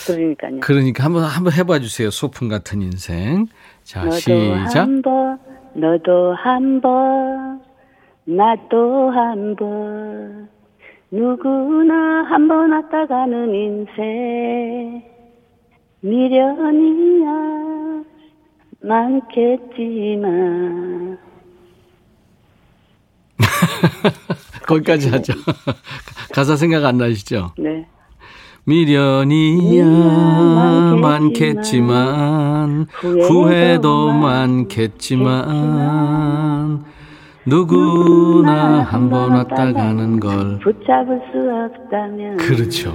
[0.05, 0.59] 그러니까요.
[0.59, 2.09] 그러니까 한번 한번 해봐 주세요.
[2.09, 3.45] 소풍 같은 인생.
[3.83, 4.75] 자, 너도 시작.
[4.81, 5.39] 한 번,
[5.75, 7.61] 너도 한 번,
[8.25, 10.49] 나도 한 번,
[11.11, 15.03] 누구나 한 번 왔다 가는 인생,
[16.01, 17.68] 미련이야
[19.79, 20.19] 많겠지만,
[24.67, 25.33] 거기까지 하죠.
[26.33, 27.51] 가사 생각 안 나시죠?
[27.57, 27.85] 네.
[28.65, 29.85] 미련이야
[31.01, 36.85] 많겠지만 후회도 후회도 많겠지만 많겠지만
[37.45, 41.39] 누구나 한 번 왔다 가는 걸 붙잡을 수
[41.83, 42.93] 없다면, 그렇죠.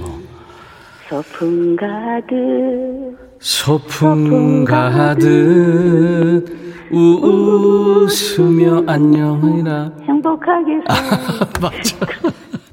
[1.09, 6.45] 소풍 가득, 소풍 가득
[6.91, 11.97] 웃으며 안녕이라 행복하게 살 맞아.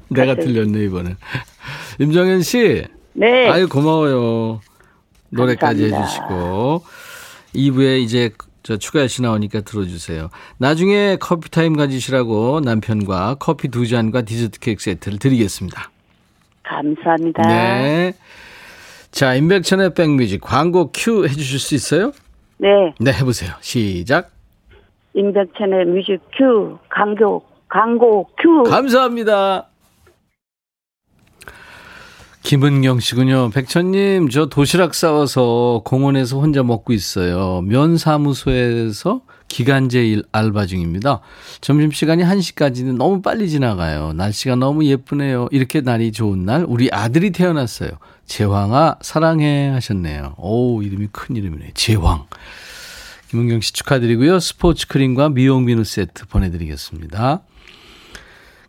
[0.09, 1.17] 내가 들렸네 이번엔.
[1.99, 3.49] 임정현 씨, 네.
[3.51, 4.61] 아유 고마워요.
[5.29, 6.05] 노래까지 감사합니다.
[6.05, 6.83] 해주시고
[7.53, 8.31] 2부에 이제
[8.63, 10.31] 저 추가열 씨 나오니까 들어주세요.
[10.57, 15.91] 나중에 커피 타임 가지시라고 남편과 커피 두 잔과 디저트 케이크 세트를 드리겠습니다.
[16.63, 17.43] 감사합니다.
[17.43, 18.13] 네.
[19.13, 22.11] 자, 임백천의 백뮤직 광고 큐 해주실 수 있어요?
[22.57, 22.67] 네.
[22.99, 23.51] 네, 해보세요.
[23.61, 24.31] 시작.
[25.13, 28.63] 임백천의 뮤직 큐, 광고, 광고 큐.
[28.63, 29.67] 감사합니다.
[32.41, 33.51] 김은경 씨군요.
[33.51, 37.61] 백천님, 저 도시락 싸와서 공원에서 혼자 먹고 있어요.
[37.61, 39.21] 면사무소에서
[39.53, 41.21] 기간제 일 알바 중입니다.
[41.61, 44.11] 점심시간이 1시까지는 너무 빨리 지나가요.
[44.13, 45.47] 날씨가 너무 예쁘네요.
[45.51, 47.91] 이렇게 날이 좋은 날, 우리 아들이 태어났어요.
[48.25, 50.33] 제황아, 사랑해 하셨네요.
[50.39, 51.73] 오, 이름이 큰 이름이네.
[51.75, 52.25] 제황.
[53.29, 54.39] 김은경 씨 축하드리고요.
[54.39, 57.43] 스포츠 크림과 미용 비누 세트 보내드리겠습니다.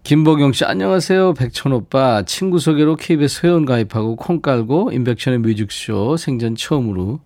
[0.03, 1.33] 김보경 씨, 안녕하세요.
[1.33, 2.25] 백천 오빠.
[2.25, 7.21] 친구 소개로 KBS 회원 가입하고 콩 깔고 인백천의 뮤직쇼 생전 처음으로,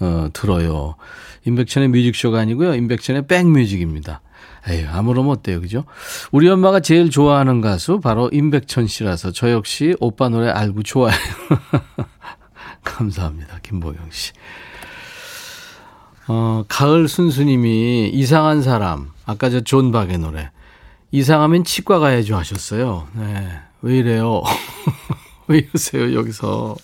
[0.00, 0.96] 어, 들어요.
[1.44, 2.74] 인백천의 뮤직쇼가 아니고요.
[2.74, 4.20] 인백천의 백뮤직입니다.
[4.68, 5.84] 에휴, 아무러면 어때요, 그죠?
[6.30, 11.20] 우리 엄마가 제일 좋아하는 가수 바로 임백천 씨라서 저 역시 오빠 노래 알고 좋아해요.
[12.84, 14.32] 감사합니다, 김보경 씨.
[16.26, 20.50] 어, 가을 순수님이 이상한 사람, 아까 저 존 박의 노래.
[21.10, 23.08] 이상하면 치과 가야죠 하셨어요.
[23.14, 23.60] 네.
[23.80, 24.42] 왜 이래요?
[25.48, 26.76] 왜 이러세요, 여기서.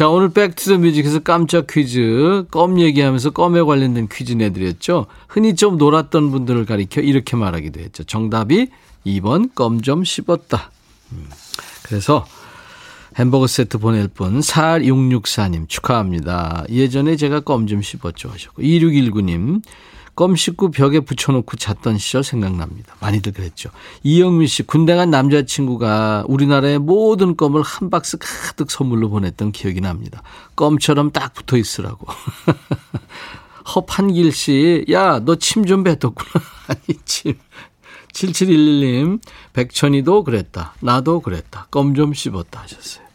[0.00, 5.04] 자, 오늘 Back to the Music에서 깜짝 퀴즈, 껌 얘기하면서 껌에 관련된 퀴즈 내드렸죠.
[5.28, 8.04] 흔히 좀 놀았던 분들을 가리켜 이렇게 말하기도 했죠.
[8.04, 8.68] 정답이
[9.04, 10.70] 2번 껌 좀 씹었다.
[11.12, 11.28] 음,
[11.82, 12.24] 그래서
[13.16, 16.64] 햄버거 세트 보낼 분 4664님 축하합니다.
[16.70, 19.60] 예전에 제가 껌 좀 씹었죠 하셨고 2619님
[20.20, 22.94] 껌 씹고 벽에 붙여놓고 잤던 시절 생각납니다.
[23.00, 23.70] 많이들 그랬죠.
[24.02, 30.22] 이영미 씨, 군대 간 남자친구가 우리나라의 모든 껌을 한 박스 가득 선물로 보냈던 기억이 납니다.
[30.56, 32.06] 껌처럼 딱 붙어 있으라고.
[33.74, 36.44] 허판길 씨, 야, 너 침 좀 뱉었구나.
[36.68, 37.38] 아니, 침.
[38.12, 39.22] 7711님,
[39.54, 40.74] 백천이도 그랬다.
[40.80, 41.68] 나도 그랬다.
[41.70, 43.06] 껌 좀 씹었다 하셨어요.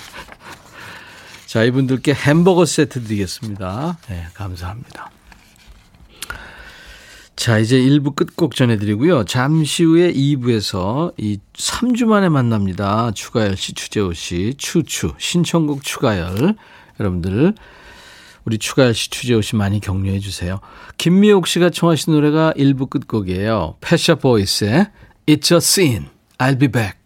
[1.44, 3.98] 자, 이분들께 햄버거 세트 드리겠습니다.
[4.08, 5.10] 네, 감사합니다.
[7.36, 9.24] 자, 이제 1부 끝곡 전해드리고요.
[9.24, 13.10] 잠시 후에 2부에서 이 3주 만에 만납니다.
[13.14, 16.56] 추가열 씨, 추재호 씨, 추추, 신청곡 추가열.
[16.98, 17.54] 여러분들,
[18.46, 20.60] 우리 추가열 씨, 추재호 씨 많이 격려해 주세요.
[20.96, 23.76] 김미옥 씨가 청하신 노래가 1부 끝곡이에요.
[23.82, 24.86] 패샤 보이스의
[25.26, 26.06] It's a Scene,
[26.38, 27.05] I'll be back.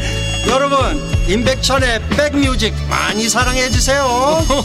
[0.47, 0.77] 여러분
[1.29, 4.05] 임백천의 백뮤직 많이 사랑해 주세요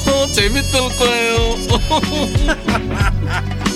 [0.34, 1.36] 재밌을 거예요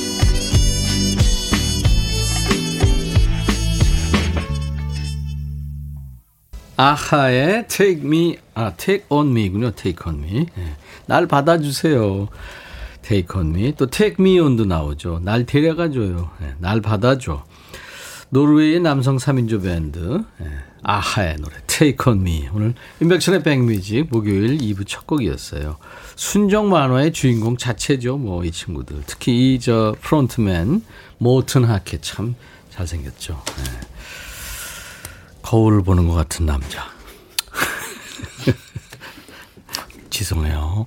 [6.80, 9.72] 아하의 Take Me, 아 Take On Me군요.
[9.72, 10.46] Take On Me.
[10.54, 10.76] 네.
[11.04, 12.28] 날 받아주세요.
[13.02, 13.74] Take On Me.
[13.76, 15.20] 또 Take Me On도 나오죠.
[15.22, 16.30] 날 데려가줘요.
[16.40, 16.54] 네.
[16.58, 17.44] 날 받아줘.
[18.30, 20.46] 노르웨이의 남성 3인조 밴드 네.
[20.82, 22.48] 아하의 노래 Take On Me.
[22.52, 25.76] 오늘 인백션의 백뮤직 목요일 2부 첫 곡이었어요.
[26.16, 28.16] 순정 만화의 주인공 자체죠.
[28.18, 29.02] 뭐 이 친구들.
[29.06, 30.82] 특히 이 저 프론트맨
[31.18, 32.34] 모튼 하켓 참
[32.70, 33.42] 잘생겼죠.
[33.56, 33.64] 네.
[35.42, 36.86] 거울을 보는 것 같은 남자.
[40.10, 40.86] 지성해요.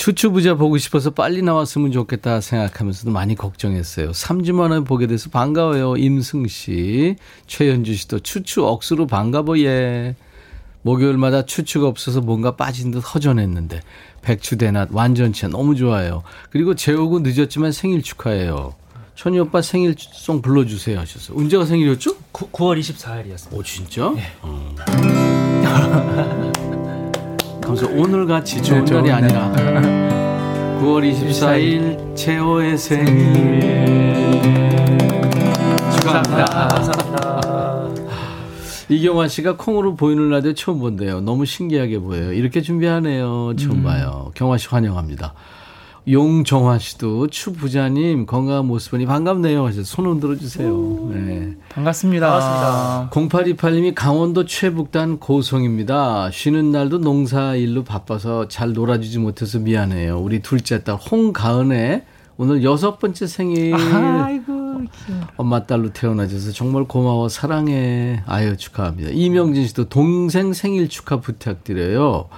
[0.00, 4.12] 추추부자 보고 싶어서 빨리 나왔으면 좋겠다 생각하면서도 많이 걱정했어요.
[4.12, 5.96] 3주 만에 보게 돼서 반가워요.
[5.98, 7.16] 임승 씨.
[7.46, 10.16] 최현주 씨도 추추 억수로 반가워 예.
[10.80, 13.82] 목요일마다 추추가 없어서 뭔가 빠진 듯 허전했는데
[14.22, 16.22] 백추대낮 완전체 너무 좋아요.
[16.48, 18.72] 그리고 재우고 늦었지만 생일 축하해요.
[19.16, 21.36] 천희 오빠 생일 송 불러주세요 하셨어요.
[21.36, 22.16] 언제가 생일이었죠?
[22.32, 23.52] 9, 9월 24일이었습니다.
[23.52, 24.10] 오 진짜?
[24.16, 24.32] 네.
[27.70, 27.74] 어.
[27.74, 29.52] 감사 오늘 같이 좋은 네, 날이 아니라
[30.80, 33.60] 9월 24일 최호의 생일
[35.92, 36.44] 축하합니다.
[36.68, 37.88] 감사합니다.
[38.88, 41.20] 이경환 씨가 콩으로 보이는 라디오 처음 본대요.
[41.20, 42.32] 너무 신기하게 보여요.
[42.32, 43.54] 이렇게 준비하네요.
[43.56, 43.82] 처음 음.
[43.84, 44.32] 봐요.
[44.34, 45.34] 경환 씨 환영합니다.
[46.08, 49.66] 용정화 씨도 추 부자님 건강한 모습 보니 반갑네요.
[49.66, 50.70] 하셔서 손 흔들어 주세요.
[51.12, 51.54] 네.
[51.68, 53.10] 반갑습니다.
[53.10, 53.10] 반갑습니다.
[53.10, 56.30] 0828님이 강원도 최북단 고성입니다.
[56.32, 60.18] 쉬는 날도 농사 일로 바빠서 잘 놀아주지 못해서 미안해요.
[60.18, 62.04] 우리 둘째 딸 홍가은의
[62.38, 63.74] 오늘 여섯 번째 생일.
[63.74, 64.60] 아이고.
[65.36, 68.22] 엄마 딸로 태어나줘서 정말 고마워, 사랑해.
[68.26, 69.10] 아유, 축하합니다.
[69.12, 72.28] 이명진 씨도 동생 생일 축하 부탁드려요.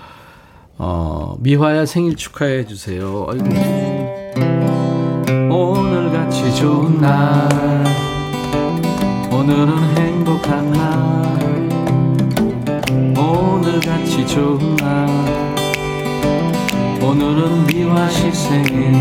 [0.79, 3.27] 어, 미화야 생일 축하해 주세요.
[3.29, 3.45] 아이고.
[5.51, 7.49] 오늘 같이 좋은 날,
[9.31, 11.71] 오늘은 행복한 날,
[13.17, 15.09] 오늘 같이 좋은 날,
[17.03, 18.95] 오늘은 미화 씨 생일,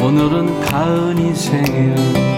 [0.00, 2.31] 오늘은 가은이 생일.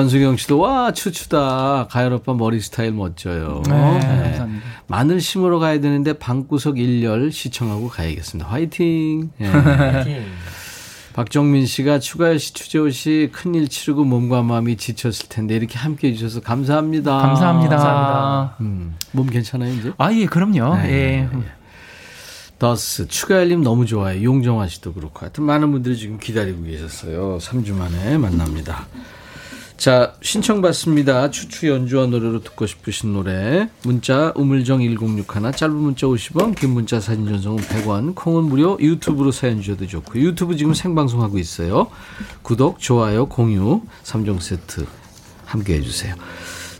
[0.00, 1.88] 전수경 씨도 와 추추다.
[1.90, 3.62] 가연 오빠 머리 스타일 멋져요.
[3.68, 4.00] 네, 네.
[4.00, 4.66] 감사합니다.
[4.86, 8.48] 마늘 심으러 가야 되는데 방구석 일열 시청하고 가야겠습니다.
[8.48, 9.30] 화이팅.
[9.42, 10.24] 예.
[11.12, 16.40] 박정민 씨가 추가열 씨, 추재호 씨 큰일 치르고 몸과 마음이 지쳤을 텐데 이렇게 함께 해주셔서
[16.40, 17.18] 감사합니다.
[17.18, 17.76] 감사합니다.
[17.76, 18.56] 감사합니다.
[18.60, 19.92] 음, 몸 괜찮아요 이제?
[19.98, 20.76] 아 예, 그럼요.
[20.76, 21.36] 네, 예.
[21.36, 21.44] 네.
[22.58, 24.22] 더스 추가열님 너무 좋아요.
[24.22, 27.36] 용정아 씨도 그렇고 하여튼 많은 분들이 지금 기다리고 계셨어요.
[27.38, 28.86] 3주 만에 만납니다.
[29.80, 31.30] 자 신청받습니다.
[31.30, 37.26] 추추 연주와 노래로 듣고 싶으신 노래 문자 우물정 1061 짧은 문자 50원 긴 문자 사진
[37.26, 41.86] 전송은 100원 콩은 무료 유튜브로 사연 주셔도 좋고 유튜브 지금 생방송하고 있어요.
[42.42, 44.84] 구독 좋아요 공유 3종 세트
[45.46, 46.14] 함께 해 주세요.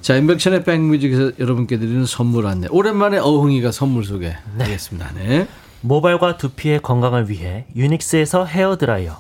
[0.03, 2.69] 자, 임백천의 백뮤직에서 여러분께 드리는 선물 안내.
[2.71, 5.13] 오랜만에 어흥이가 선물 소개하겠습니다.
[5.15, 5.49] 네.
[5.81, 9.19] 모발과 두피의 건강을 위해 유닉스에서 헤어 드라이어,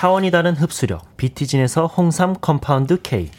[0.00, 3.30] 차원이 다른 흡수력 비티진에서 홍삼 compound K,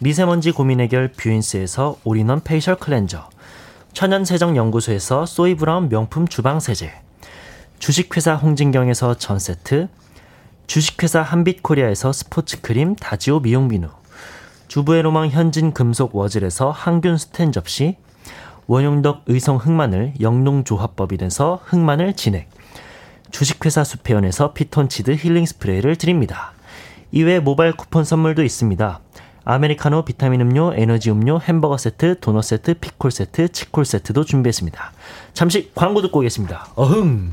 [0.00, 3.30] 미세먼지 고민 해결 뷰인스에서 all-in-one facial cleanser,
[3.94, 6.92] 천연세정연구소에서 소이브라운 명품 주방세제,
[7.78, 9.88] 주식회사 홍진경에서 전세트,
[10.66, 13.88] 주식회사 한빛코리아에서 스포츠크림 다지오 미용비누,
[14.68, 17.96] 주부의 로망 현진 금속 워즐에서 항균 스텐 접시,
[18.66, 22.50] 원용덕 의성 흑마늘 영농조합법인에서 흑마늘 진액,
[23.34, 26.52] 주식회사 수페온에서 피톤치드 힐링 스프레이를 드립니다.
[27.10, 29.00] 이외에 모바일 쿠폰 선물도 있습니다.
[29.44, 34.92] 아메리카노 비타민 음료, 에너지 음료, 햄버거 세트, 도넛 세트, 피콜 세트, 치콜 세트도 준비했습니다.
[35.32, 36.68] 잠시 광고 듣고 오겠습니다.
[36.76, 37.32] 어흥!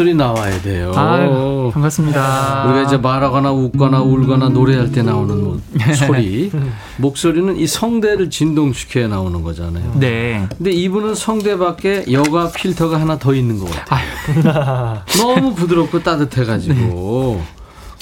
[0.00, 0.94] 목소리 나와야 돼요.
[0.96, 2.64] 아유, 반갑습니다.
[2.64, 5.60] 우리가 이제 말하거나 웃거나 울거나 노래할 때 나오는 뭐
[5.94, 6.50] 소리,
[6.96, 9.92] 목소리는 이 성대를 진동시켜야 나오는 거잖아요.
[9.96, 10.46] 네.
[10.56, 15.02] 근데 이분은 성대 밖에 여가 필터가 하나 더 있는 것 같아요.
[15.20, 17.42] 너무 부드럽고 따뜻해가지고.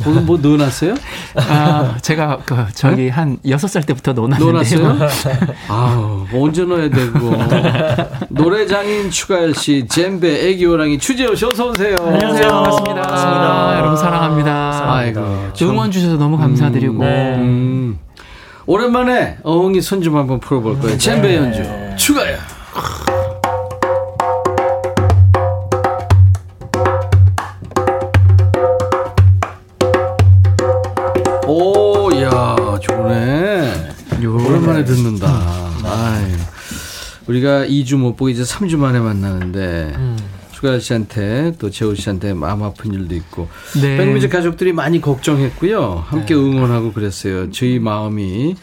[0.04, 0.94] 거기 뭐 넣어놨어요?
[1.36, 4.82] 아, 제가 그 저기 한 여섯 살 때부터 넣어놨는데요.
[4.82, 5.34] 넣어놨어요?
[5.68, 7.32] 아우, 뭐 언제 넣어야 되고.
[8.28, 11.96] 노래장인 추가열 씨, 잼베, 애기호랑이, 추재호 씨, 어서오세요.
[11.98, 12.48] 안녕하세요.
[12.48, 13.02] 반갑습니다.
[13.02, 13.78] 반갑습니다.
[13.78, 14.94] 여러분 사랑합니다.
[14.94, 15.48] 아이고.
[15.54, 15.70] 참.
[15.70, 17.02] 응원 주셔서 너무 감사드리고.
[17.02, 17.34] 네.
[17.38, 17.98] 음.
[18.66, 20.96] 오랜만에 어흥이 손 좀 한번 풀어볼 거예요.
[20.98, 21.62] 잼베 연주.
[21.96, 22.38] 추가열.
[37.28, 39.94] 우리가 2주 못 보고 이제 3주 만에 만나는데,
[40.52, 43.48] 추가열 씨한테 또 재호 씨한테 마음 아픈 일도 있고,
[43.80, 43.96] 네.
[43.98, 46.04] 백뮤직 가족들이 많이 걱정했고요.
[46.06, 47.50] 함께 응원하고 그랬어요.
[47.52, 48.56] 저희 마음이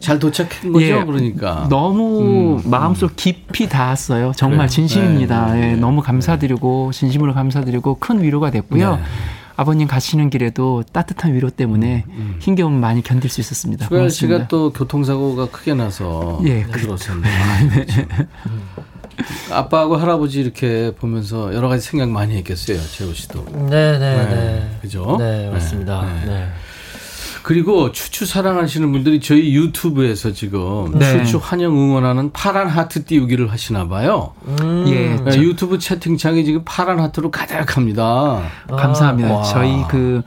[0.00, 1.04] 잘 도착한 거죠, 예.
[1.04, 1.66] 그러니까.
[1.68, 4.32] 너무 마음속 깊이 닿았어요.
[4.36, 4.68] 정말 그래요.
[4.68, 5.52] 진심입니다.
[5.52, 5.76] 네, 네, 예, 네.
[5.76, 8.98] 너무 감사드리고 진심으로 감사드리고 큰 위로가 됐고요.
[9.56, 9.62] 네.
[9.62, 12.04] 아버님 가시는 길에도 따뜻한 위로 때문에
[12.40, 13.88] 힘겨움 많이 견딜 수 있었습니다.
[13.88, 14.36] 고맙습니다.
[14.38, 17.28] 씨가 또 교통사고가 크게 나서 예, 그- 힘들었었는데.
[17.70, 18.02] 그렇죠.
[19.52, 23.44] 아빠하고 할아버지 이렇게 보면서 여러 가지 생각 많이 했겠어요, 재호 씨도.
[23.70, 24.24] 네 네 네.
[24.26, 24.78] 네.
[24.82, 25.16] 그죠?
[25.20, 26.02] 네, 맞습니다.
[26.02, 26.48] 네, 네.
[27.44, 27.48] 네.
[27.54, 31.18] 그리고 추추 사랑하시는 분들이 저희 유튜브에서 지금 네.
[31.24, 34.32] 추추 환영 응원하는 파란 하트 띄우기를 하시나 봐요.
[34.86, 38.40] 예, 네, 저- 유튜브 채팅창이 지금 파란 하트로 가득합니다.
[38.68, 39.32] 감사합니다.
[39.34, 39.42] 와.
[39.42, 40.22] 저희 그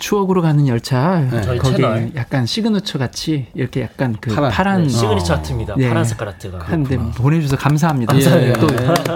[0.00, 2.10] 추억으로 가는 열차 저희 거기 채널.
[2.16, 4.50] 약간 시그너처 같이 이렇게 약간 그 파란.
[4.50, 5.36] 파란, 네, 시그니처 어.
[5.36, 5.74] 하트입니다.
[5.76, 5.88] 네.
[5.88, 6.58] 파란 색깔 하트가.
[6.58, 8.16] 한데 보내주셔서 감사합니다.
[8.18, 8.52] 예.
[8.54, 8.66] 또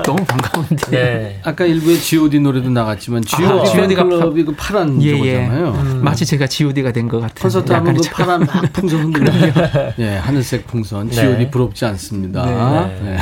[0.02, 0.76] 너무 반가운데.
[0.90, 1.40] 네.
[1.42, 5.46] 아까 일부에 G.O.D 노래도 나갔지만 G.O.D G.O.D 가 팬클럽이 그 파란 예, 예.
[5.46, 6.00] 저거잖아요.
[6.02, 7.34] 마치 제가 G.O.D가 된 것 같은.
[7.42, 9.32] 콘서트 하면 그 파란 막 풍선 흔들려.
[9.98, 11.08] 예, 하늘색 풍선.
[11.08, 11.14] 네.
[11.14, 12.44] G.O.D 부럽지 않습니다.
[12.46, 13.00] 네.
[13.02, 13.16] 네.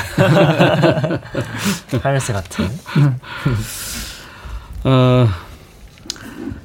[2.02, 2.62] 하늘색 하트.
[4.84, 5.28] 어,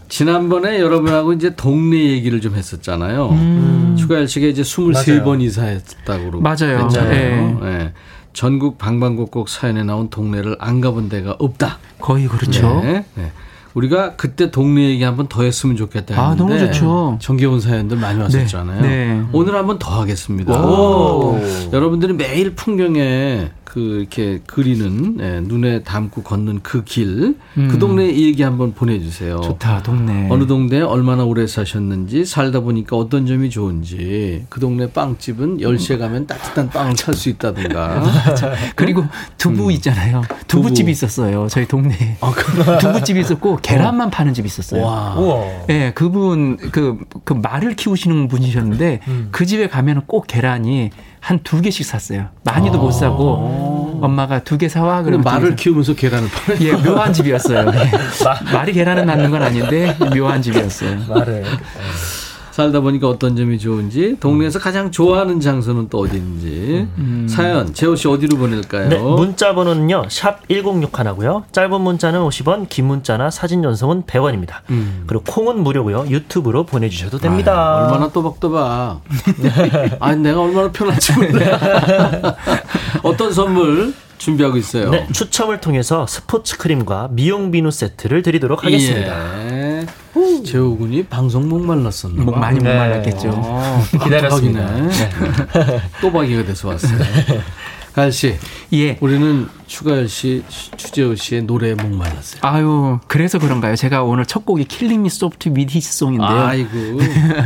[0.10, 3.96] 지난번에 여러분하고 이제 동네 얘기를 좀 했었잖아요.
[3.98, 6.86] 추가열 씨가 이제 23번 이사했다고 그러고 맞아요.
[6.86, 7.60] 했잖아요.
[7.64, 7.94] 예.
[8.34, 11.80] 전국 방방곡곡 사연에 나온 동네를 안 가본 데가 없다.
[12.00, 12.82] 거의 그렇죠.
[12.84, 13.06] 네.
[13.16, 13.32] 네.
[13.74, 17.18] 우리가 그때 동네 얘기 한번 더 했으면 좋겠다 했는데 아, 너무 좋죠.
[17.22, 18.82] 정겨운 사연들 많이 왔었잖아요.
[18.82, 19.26] 네, 네.
[19.34, 20.54] 오늘 한번 더 하겠습니다.
[20.66, 21.40] 오.
[21.72, 28.42] 여러분들이 매일 풍경에 그 이렇게 그리는 예, 눈에 담고 걷는 그 길, 그 동네 얘기
[28.42, 29.42] 한번 보내주세요.
[29.42, 30.30] 좋다, 동네.
[30.32, 36.28] 어느 동네에 얼마나 오래 사셨는지 살다 보니까 어떤 점이 좋은지 그 동네 빵집은 10시에 가면
[36.28, 38.04] 따뜻한 빵을 살 수 있다든가
[38.78, 39.04] 그리고
[39.38, 40.22] 두부 있잖아요.
[40.48, 41.48] 두부집이 있었어요.
[41.50, 42.18] 저희 동네에.
[42.80, 44.84] 두부집이 있었고 계란만 파는 집이 있었어요.
[44.84, 45.18] 와.
[45.70, 49.02] 예, 그분 그, 그 말을 키우시는 분이셨는데
[49.32, 52.28] 그 집에 가면은 꼭 계란이 한 두 개씩 샀어요.
[52.44, 57.72] 많이도 못 사고 엄마가 두 개 사와 그러면 말을 키우면서 계란을 파는 예, 묘한 집이었어요.
[57.74, 57.92] 예.
[58.54, 61.00] 말이 계란을 낳는 건 아닌데 묘한 집이었어요.
[61.10, 61.44] 말을.
[62.58, 66.88] 살다 보니까 어떤 점이 좋은지 동네에서 가장 좋아하는 장소는 또 어디인지
[67.30, 68.90] 사연 재호 씨 어디로 보낼까요?
[68.90, 70.06] 네, 문자 번호는요.
[70.10, 71.44] 샵 1061고요.
[71.52, 74.62] 짧은 문자는 50원, 긴 문자나 사진 전송은 100원입니다.
[75.06, 76.08] 그리고 콩은 무료고요.
[76.10, 77.54] 유튜브로 보내 주셔도 됩니다.
[77.54, 79.02] 아, 얼마나 또박또박.
[80.02, 81.60] 아니 내가 얼마나 편한지 몰라.
[83.04, 84.90] 어떤 선물 준비하고 있어요?
[84.90, 89.52] 네, 추첨을 통해서 스포츠 크림과 미용 비누 세트를 드리도록 하겠습니다.
[89.52, 89.67] 예.
[90.46, 92.40] 재호 군이 방송 목 말랐었나 목 봐.
[92.40, 92.78] 많이 못 네.
[92.78, 93.32] 말랐겠죠.
[93.36, 94.70] 아, 기다렸습니다.
[96.02, 96.98] 또박이가 돼서 왔어요.
[97.94, 98.36] 가을 씨,
[98.74, 98.96] 예.
[99.02, 100.44] 우리는 추가열 씨,
[100.78, 102.42] 추재호 씨의 노래에 목 말랐어요.
[102.44, 103.76] 아유, 그래서 그런가요?
[103.76, 106.30] 제가 오늘 첫 곡이 Killing Me Soft with His Song인데요.
[106.30, 107.00] 아이고.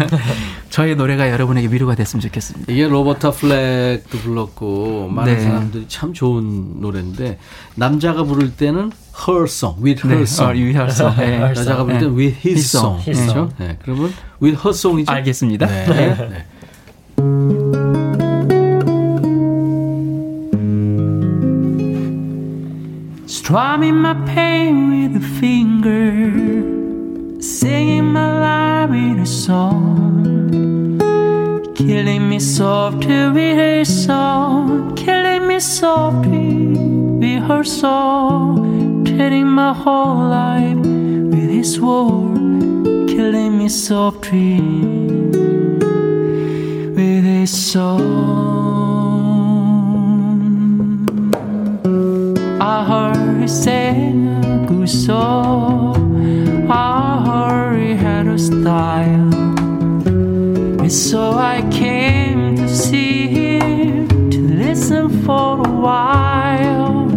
[0.70, 2.72] 저의 노래가 여러분에게 위로가 됐으면 좋겠습니다.
[2.72, 5.40] 이게 로버타 플렉도 불렀고 많은 네.
[5.42, 7.40] 사람들이 참 좋은 노래인데
[7.76, 8.92] 남자가 부를 때는
[9.28, 10.52] her song, with her 네, song.
[10.52, 11.16] 어, 유희열성.
[11.18, 11.42] 네.
[11.42, 13.02] 여자가 부를 때는 with his, his song.
[13.02, 13.10] song.
[13.10, 13.50] his 그렇죠?
[13.60, 13.78] 네.
[13.84, 15.12] 그러면 with her song이죠.
[15.12, 15.66] 알겠습니다.
[15.68, 15.86] 네.
[15.86, 16.46] 네.
[23.28, 26.32] Strumming my pain with a finger,
[27.42, 30.91] singing my life with a song,
[31.88, 36.76] killing me softly with her song, killing me softly
[37.22, 44.62] with her song, telling my whole life with his word, killing me softly
[46.98, 48.02] with his song.
[52.62, 56.70] I heard he sang a good song.
[56.70, 59.51] I heard he had a style.
[60.92, 67.10] So I came to see him, to listen for a while.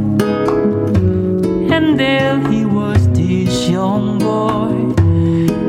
[1.73, 4.95] And there he was, this young boy,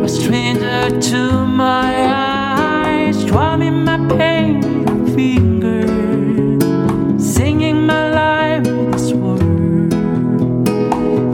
[0.04, 5.88] a stranger to my eyes, drumming my pain with finger
[7.20, 9.92] singing my life with his word,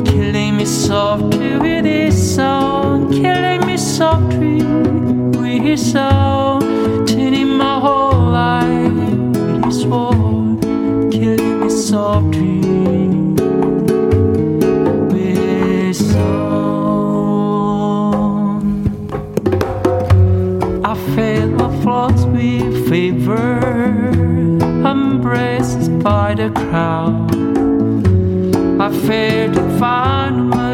[0.05, 6.40] killing me softly with his song, killing me softly with his song,
[11.93, 13.41] Of dreams
[15.11, 16.21] be sown.
[20.85, 23.59] I feel my thoughts with fever,
[24.87, 27.29] embraced by the crowd.
[28.81, 30.70] I fear to find myself.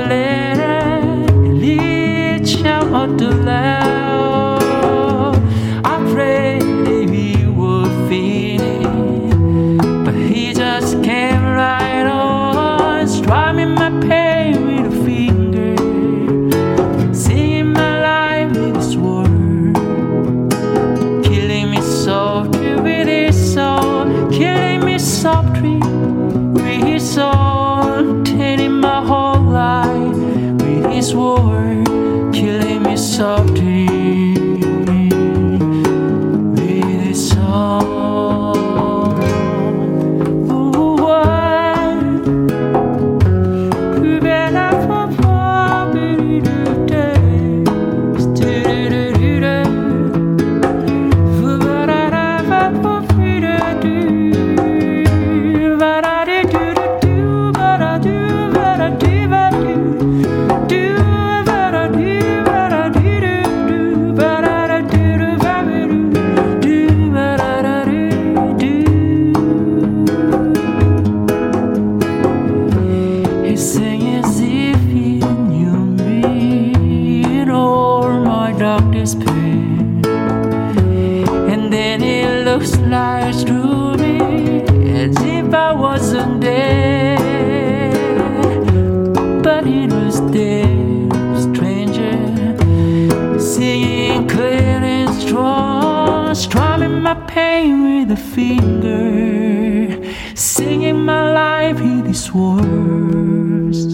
[102.18, 103.94] In words,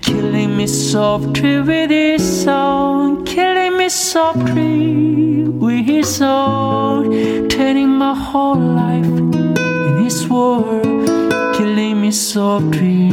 [0.00, 7.12] killing me softly with his song, killing me softly with his song,
[7.48, 11.06] turning my whole life in his world,
[11.54, 13.10] killing me softly.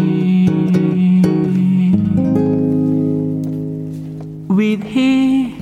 [4.47, 5.55] With he,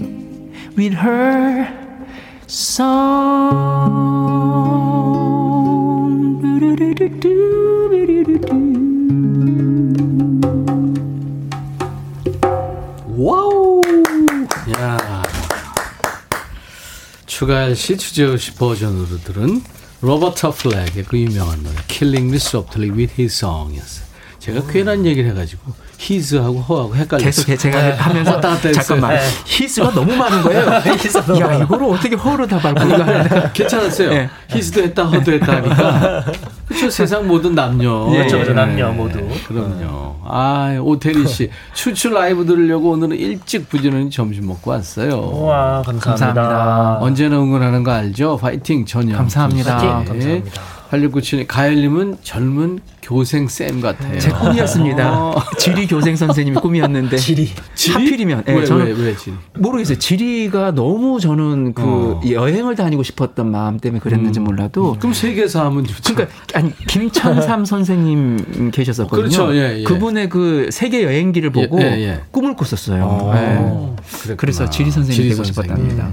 [0.75, 1.67] with her
[2.47, 3.65] song.
[17.35, 19.61] 추가열 씨, 추재호 씨 버전으로 들은
[19.99, 24.04] 로버타 플랙의 그 유명한 노래 Killing Me Softly with His Song이었어요.
[24.45, 27.45] 제가 괜한 얘기를 해가지고 his하고 her하고 헷갈렸어요.
[27.47, 28.83] 계속 제가 하면서 왔다 갔다 했어요.
[28.83, 30.61] 잠깐만 his가 너무 많은 거예요.
[31.41, 32.85] 야 이거를 어떻게 her로 다 바꾸고
[33.53, 34.11] 괜찮았어요.
[34.11, 34.29] 예.
[34.51, 36.25] his도 했다 her도 했다 하니까
[36.67, 36.89] 그렇죠.
[36.91, 38.07] 세상 모든 남녀.
[38.11, 38.17] 예.
[38.17, 38.53] 그렇죠, 그렇죠.
[38.53, 39.19] 남녀 모두.
[39.47, 40.15] 그럼요.
[40.25, 45.09] 아 오태리 씨 추추 라이브 들으려고 오늘은 일찍 부지런히 점심 먹고 왔어요.
[45.17, 46.09] 우와, 감사합니다.
[46.11, 46.97] 감사합니다.
[47.01, 48.37] 언제나 응원하는 거 알죠?
[48.37, 49.17] 파이팅 전혀.
[49.17, 49.77] 감사합니다.
[49.77, 49.89] 파이팅.
[50.05, 50.61] 감사합니다.
[50.91, 52.79] 8697님 가열님은 젊은
[53.09, 54.17] 교생 쌤 같아요.
[54.19, 55.13] 제 꿈이었습니다.
[55.21, 55.35] 어.
[55.59, 57.49] 지리 교생 선생님이 꿈이었는데 지리.
[57.93, 59.35] 하필이면 예, 왜, 저는 왜, 왜 지리?
[59.59, 59.99] 모르겠어요.
[59.99, 62.21] 지리가 너무 저는 그 어.
[62.27, 66.15] 여행을 다니고 싶었던 마음 때문에 그랬는지 몰라도 그럼 세계에서 하면 좋죠.
[66.15, 69.21] 그러니까 아니 김천삼 선생님 계셨었거든요.
[69.29, 69.55] 그렇죠.
[69.55, 69.83] 예, 예.
[69.83, 72.21] 그분의 그 세계 여행기를 보고 예, 예.
[72.31, 73.03] 꿈을 꿨었어요.
[73.05, 73.95] 어,
[74.29, 74.35] 예.
[74.35, 75.87] 그래서 지리 선생님이 지리 되고 선생님.
[75.87, 76.09] 싶었답니다.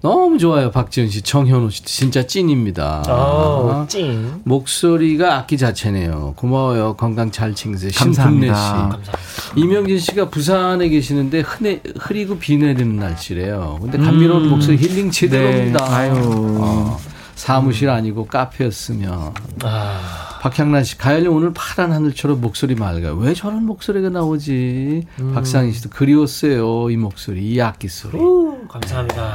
[0.00, 0.70] 너무 좋아요.
[0.70, 3.02] 박지은 씨, 정현우 씨 진짜 찐입니다.
[3.08, 4.40] 어, 찡.
[4.44, 6.19] 목소리가 악기 자체네요.
[6.36, 6.94] 고마워요.
[6.94, 7.90] 건강 잘 챙기세요.
[7.94, 8.54] 감사합니다.
[8.54, 9.10] 신분내 씨.
[9.56, 13.78] 이명진 씨가 부산에 계시는데 흐내, 흐리고 비 내리는 날씨래요.
[13.80, 15.84] 근데 감미로운 목소리 힐링 제대로입니다.
[15.84, 15.94] 네.
[15.94, 16.12] 아유.
[16.60, 16.98] 어,
[17.34, 19.34] 사무실 아니고 카페였으면.
[19.62, 23.14] 아, 박향란 씨, 가연이 오늘 파란 하늘처럼 목소리 맑아요.
[23.16, 25.04] 왜 저런 목소리가 나오지?
[25.34, 26.90] 박상희 씨도 그리웠어요.
[26.90, 28.18] 이 목소리, 이 악기 소리.
[28.18, 29.32] 우, 감사합니다.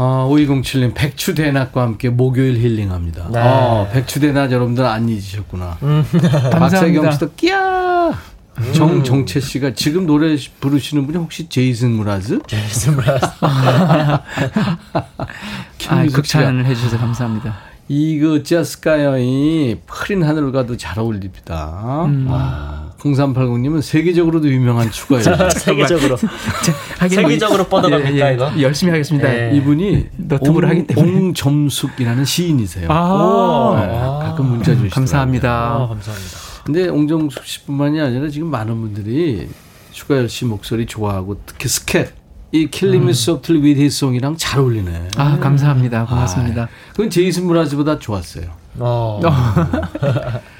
[0.00, 3.28] 아, 5207님, 백추대낮과 함께 목요일 힐링합니다.
[3.32, 3.38] 네.
[3.40, 5.76] 아, 백추대낮 여러분들 안 잊으셨구나.
[5.80, 6.50] 박세경
[7.02, 7.10] 감사합니다.
[7.12, 8.12] 씨도 끼야!
[8.74, 12.40] 정정채 씨가 지금 노래 부르시는 분이 혹시 제이슨 무라즈?
[12.46, 13.26] 제이슨 브라스.
[15.88, 17.56] 아, 극찬을 해주셔서 감사합니다.
[17.88, 22.04] 이거 자스카여이 흐린 하늘과도 잘 어울립니다.
[22.06, 22.26] 음.
[22.30, 25.22] 아, 0380님은 세계적으로도 유명한 추가요.
[25.50, 26.16] 세계적으로.
[26.98, 28.60] 하긴 뭐 세계적으로 뻗어갑니까, 이거?
[28.60, 29.28] 열심히 하겠습니다.
[29.28, 29.52] 네.
[29.54, 31.10] 이분이 너튜브를 하기 때문에.
[31.10, 32.88] 옹점숙이라는 시인이세요.
[32.90, 34.90] 아, 네, 가끔 문자 주시더라고요.
[34.90, 35.50] 감사합니다.
[35.50, 36.36] 아, 감사합니다.
[36.64, 39.48] 근데 옹정숙 씨뿐만이 아니라 지금 많은 분들이
[39.92, 42.12] 추가열 씨 목소리 좋아하고 특히 스캣
[42.50, 45.08] 이 Killing Me Softly with His Song이랑 잘 어울리네.
[45.16, 46.06] 아, 감사합니다.
[46.06, 46.62] 고맙습니다.
[46.62, 48.44] 아, 그건 제이슨 므라즈보다 좋았어요.
[48.78, 49.20] 어.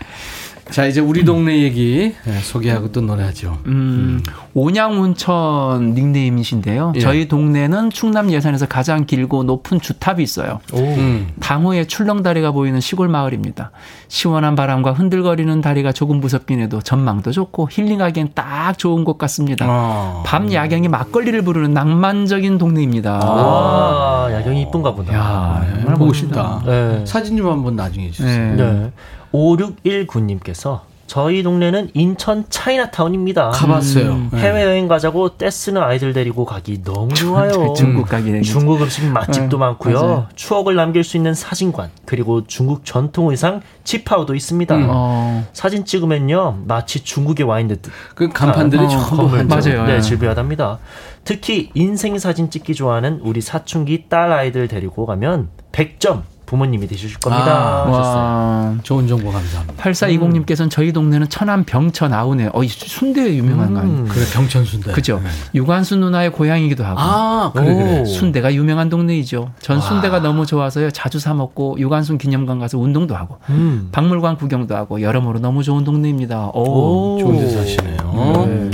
[0.70, 3.58] 자 이제 우리 동네 얘기 네, 소개하고 또 노래하죠.
[3.66, 4.22] 음,
[4.54, 6.92] 온양운천 닉네임이신데요.
[6.96, 7.00] 예.
[7.00, 10.60] 저희 동네는 충남 예산에서 가장 길고 높은 주탑이 있어요.
[10.74, 11.28] 음.
[11.40, 13.70] 당호에 출렁다리가 보이는 시골 마을입니다.
[14.08, 19.66] 시원한 바람과 흔들거리는 다리가 조금 무섭긴 해도 전망도 좋고 힐링하기엔 딱 좋은 곳 같습니다.
[19.68, 20.22] 아.
[20.26, 23.20] 밤 야경에 막걸리를 부르는 낭만적인 동네입니다.
[23.22, 25.14] 아, 야경이 이쁜가 보다.
[25.14, 26.26] 야, 네, 얼마나 보고 멋있다.
[26.26, 26.62] 싶다.
[26.66, 27.04] 네.
[27.06, 28.54] 사진 좀 한번 나중에 주세요.
[28.54, 28.62] 네.
[28.62, 28.92] 네.
[29.32, 33.48] 5619님께서 저희 동네는 인천 차이나타운입니다.
[33.48, 34.12] 가봤어요.
[34.12, 34.28] 음.
[34.30, 34.40] 네.
[34.40, 37.72] 해외여행 가자고 떼쓰는 아이들 데리고 가기 너무 좋아요.
[37.74, 39.94] 중국 가게 중국 음식 맛집도 네, 많고요.
[39.94, 40.28] 맞아요.
[40.34, 44.76] 추억을 남길 수 있는 사진관 그리고 중국 전통 의상 치파오도 있습니다.
[44.76, 44.86] 음.
[44.90, 47.90] 어, 사진 찍으면요 마치 중국에 와 있는 듯.
[48.14, 49.34] 그 간판들이 어, 전부.
[49.34, 49.86] 한 맞아요.
[49.86, 50.00] 네, 예.
[50.02, 50.78] 질비하답니다.
[51.24, 57.84] 특히 인생 사진 찍기 좋아하는 우리 사춘기 딸 아이들 데리고 가면 100점 부모님이 되실 겁니다.
[57.84, 57.90] 아.
[57.90, 58.74] 와.
[58.82, 59.82] 좋은 정보 감사합니다.
[59.82, 62.50] 8420님께서는 저희 동네는 천안 병천 아우네.
[62.54, 63.98] 어, 이 순대 유명한 거 아니에요?
[63.98, 64.08] 음.
[64.08, 64.92] 그래 병천 순대.
[64.92, 65.20] 그죠?
[65.22, 65.28] 네.
[65.54, 66.98] 유관수 누나의 고향이기도 하고.
[66.98, 68.00] 아 그래 그래.
[68.00, 68.04] 오.
[68.06, 69.50] 순대가 유명한 동네이죠.
[69.60, 69.82] 전 와.
[69.82, 70.90] 순대가 너무 좋아서요.
[70.90, 73.90] 자주 사 먹고 유관순 기념관 가서 운동도 하고 음.
[73.92, 76.52] 박물관 구경도 하고 여러모로 너무 좋은 동네입니다.
[76.54, 77.16] 오.
[77.16, 77.18] 오.
[77.20, 78.46] 좋은 데 사시네요.
[78.46, 78.70] 네.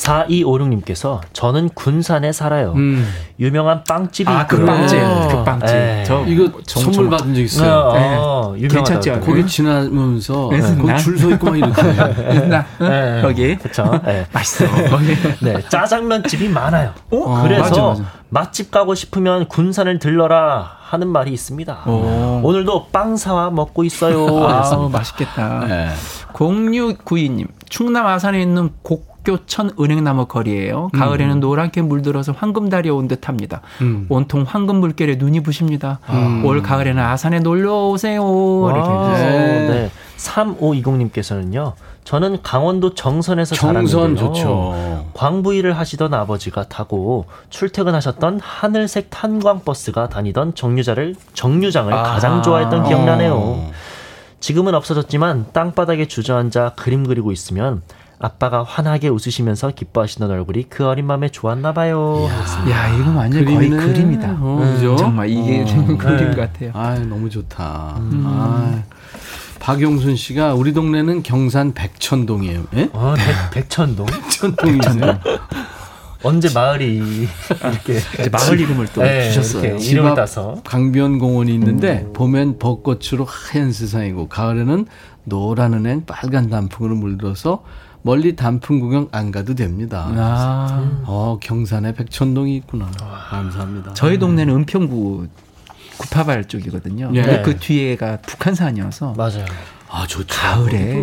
[0.00, 2.72] 4256님께서 저는 군산에 살아요.
[2.76, 3.06] 음.
[3.38, 4.66] 유명한 빵집이 아, 그 있고요.
[4.66, 5.28] 빵집, 어.
[5.30, 5.76] 그 빵집.
[5.76, 6.04] 네.
[6.06, 7.92] 저 이거 정- 선물 정말- 받은 적 있어요.
[7.92, 8.16] 네.
[8.18, 9.10] 어, 유명하다고 괜찮죠?
[9.10, 9.26] 하더라고요.
[9.36, 10.60] 거기 지나면서 네.
[10.76, 11.82] 거기 줄서 있고 막 이렇게.
[12.80, 13.22] 네.
[13.22, 14.00] 거기 그쵸.
[14.04, 14.26] 네.
[14.32, 14.66] 맛있어.
[14.90, 15.14] 거기.
[15.42, 16.92] 네, 짜장면 집이 많아요.
[17.10, 18.04] 어, 그래서 맞아, 맞아.
[18.30, 21.84] 맛집 가고 싶으면 군산을 들러라 하는 말이 있습니다.
[21.86, 22.40] 오.
[22.42, 24.26] 오늘도 빵 사와 먹고 있어요.
[24.46, 24.88] 아.
[24.90, 25.66] 맛있겠다.
[25.68, 25.88] 네.
[26.32, 30.88] 0692님, 충남 아산에 있는 곡 교천 은행나무 거리예요.
[30.94, 33.60] 가을에는 노랗게 물들어서 황금달이 온 듯합니다.
[33.80, 34.06] 음.
[34.08, 35.98] 온통 황금 물결에 눈이 부십니다.
[36.44, 38.22] 올 가을에는 아산에 놀러 오세요.
[38.70, 39.22] 이렇게.
[39.22, 39.68] 네.
[39.68, 39.90] 네.
[40.16, 41.74] 3520님께서는요.
[42.04, 44.26] 저는 강원도 정선에서 정선 자랐는데요.
[44.32, 45.10] 좋죠.
[45.14, 52.02] 광부 일을 하시던 아버지가 타고 출퇴근하셨던 하늘색 탄광 버스가 다니던 정류장을 정류장을 아.
[52.02, 53.34] 가장 좋아했던 기억나네요.
[53.34, 53.70] 어.
[54.40, 57.82] 지금은 없어졌지만 땅바닥에 주저앉아 그림 그리고 있으면
[58.22, 62.26] 아빠가 환하게 웃으시면서 기뻐하시던 얼굴이 그 어린 마음에 좋았나 봐요.
[62.28, 62.70] 하셨습니다.
[62.70, 63.70] 야, 이거 완전 거의.
[63.70, 64.36] 그림이다.
[64.40, 64.96] 어, 음, 그죠?
[64.96, 65.96] 정말 이게 어.
[65.96, 66.36] 그림 네.
[66.36, 66.70] 같아요.
[66.74, 67.96] 아, 너무 좋다.
[67.98, 68.82] 아.
[69.58, 72.64] 박용순 씨가 우리 동네는 경산 백천동이에요.
[72.74, 72.90] 예?
[72.92, 73.14] 어,
[73.52, 75.18] 백, 백천동 백천동이세요?
[76.22, 79.76] 언제 마을이 이렇게 이제 마을 이름을 또 네, 주셨어요.
[79.76, 84.86] 이름을 앞 따서 강변 공원이 있는데 봄엔 벚꽃으로 하얀 세상이고 가을에는
[85.24, 87.62] 노란 은행 빨간 단풍으로 물들어서
[88.02, 90.06] 멀리 단풍 구경 안 가도 됩니다.
[90.16, 92.90] 아, 어 경산에 백천동이 있구나.
[93.30, 93.94] 감사합니다.
[93.94, 95.26] 저희 동네는 은평구
[95.98, 97.10] 구파발 쪽이거든요.
[97.14, 97.22] 예.
[97.22, 99.44] 근데 그 뒤에가 북한산이어서 맞아요.
[99.88, 100.26] 아 좋죠.
[100.28, 100.98] 가을에.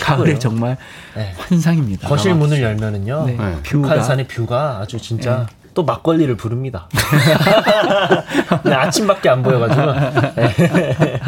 [0.00, 0.76] 가을에 정말
[1.14, 1.32] 네.
[1.38, 2.08] 환상입니다.
[2.08, 3.24] 거실 문을 열면은요.
[3.26, 3.32] 네.
[3.32, 3.62] 네.
[3.62, 6.88] 뷰가 북한산의 뷰가 아주 진짜 또 막걸리를 부릅니다.
[8.64, 9.92] 네, 아침밖에 안 보여가지고.
[10.36, 11.20] 네.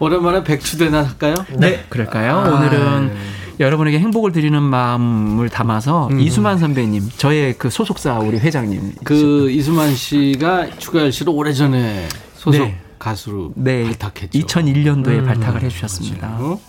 [0.00, 1.34] 오랜만에 백추대나 할까요?
[1.56, 2.38] 네, 그럴까요?
[2.38, 3.14] 아, 오늘은 네.
[3.60, 10.78] 여러분에게 행복을 드리는 마음을 담아서 이수만 선배님, 저의 그 소속사 우리 회장님, 그 이수만 씨가
[10.78, 12.80] 추가열 씨를 오래전에 소속 네.
[12.98, 14.38] 가수로 네, 발탁했죠.
[14.46, 16.36] 2001년도에 발탁을 해주셨습니다.
[16.40, 16.60] 어?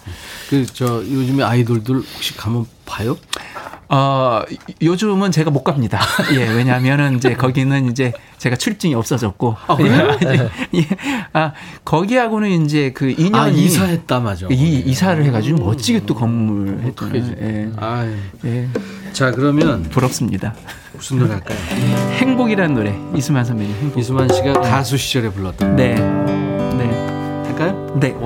[0.49, 3.17] 그저 요즘에 아이돌들 혹시 가면 봐요?
[3.93, 4.41] 어,
[4.81, 5.99] 요즘은 제가 못 갑니다.
[6.33, 9.57] 예, 왜냐하면은 이제 거기는 이제 제가 출증이 없어졌고.
[9.67, 10.87] 아, 예, 예,
[11.33, 11.51] 아,
[11.83, 13.35] 거기하고는 이제 그 2년이.
[13.35, 14.47] 아, 이사했다, 맞아.
[14.49, 14.79] 이, 네.
[14.89, 17.09] 이사를 해가지고 음, 멋지게 또 건물 음, 했죠.
[17.13, 17.69] 예.
[17.75, 18.09] 아,
[18.45, 18.69] 예.
[19.11, 19.83] 자, 그러면.
[19.83, 20.55] 부럽습니다.
[20.93, 21.57] 무슨 노래 할까요?
[22.19, 22.97] 행복이라는 노래.
[23.13, 23.75] 이수만 선배님.
[23.75, 23.99] 행복.
[23.99, 24.61] 이수만 씨가 네.
[24.69, 25.75] 가수 시절에 불렀던.
[25.75, 25.95] 네.
[25.95, 26.85] 네.
[27.45, 27.91] 할까요?
[27.99, 28.07] 네.
[28.07, 28.19] 1, 2,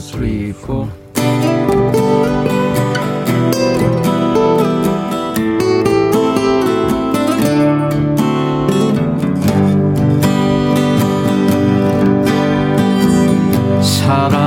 [0.00, 0.66] 3, 4.
[14.06, 14.45] 사랑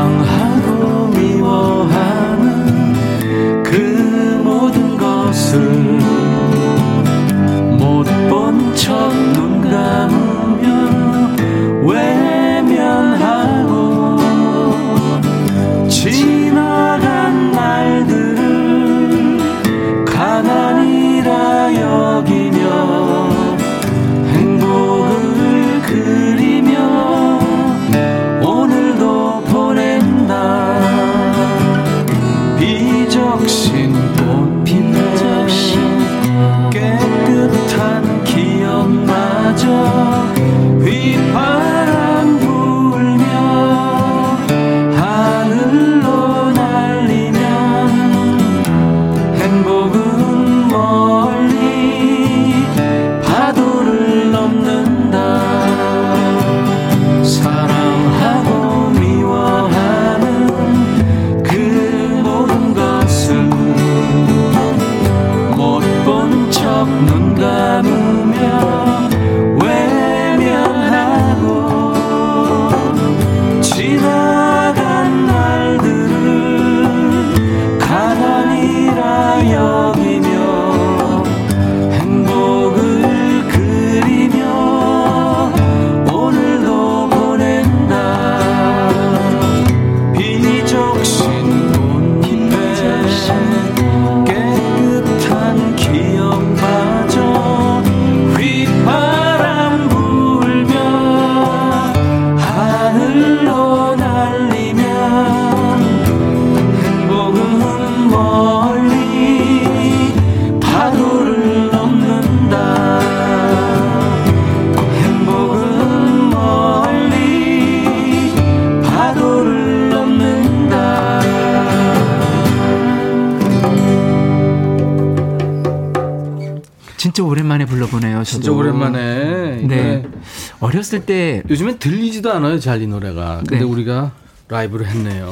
[130.90, 133.38] 어렸을 때 요즘엔 들리지도 않아요, 잘 이 노래가.
[133.48, 133.64] 근데 네.
[133.64, 134.12] 우리가
[134.48, 135.30] 라이브를 했네요.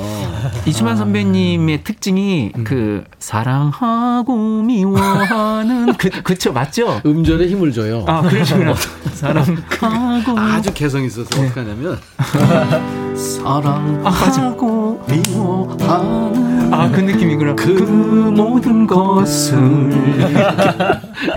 [0.66, 2.64] 이수만 선배님의 특징이 음.
[2.66, 7.02] 그 사랑하고 미워하는 그 그쵸 맞죠?
[7.06, 8.04] 음절에 힘을 줘요.
[8.08, 8.74] 아 그러시구나.
[9.14, 11.46] 사랑하고 아주 개성 있어서 네.
[11.46, 11.98] 어떻게 하냐면
[13.16, 17.56] 사랑하고 미워하는 아그 느낌이구나.
[17.56, 19.56] 그 모든 것을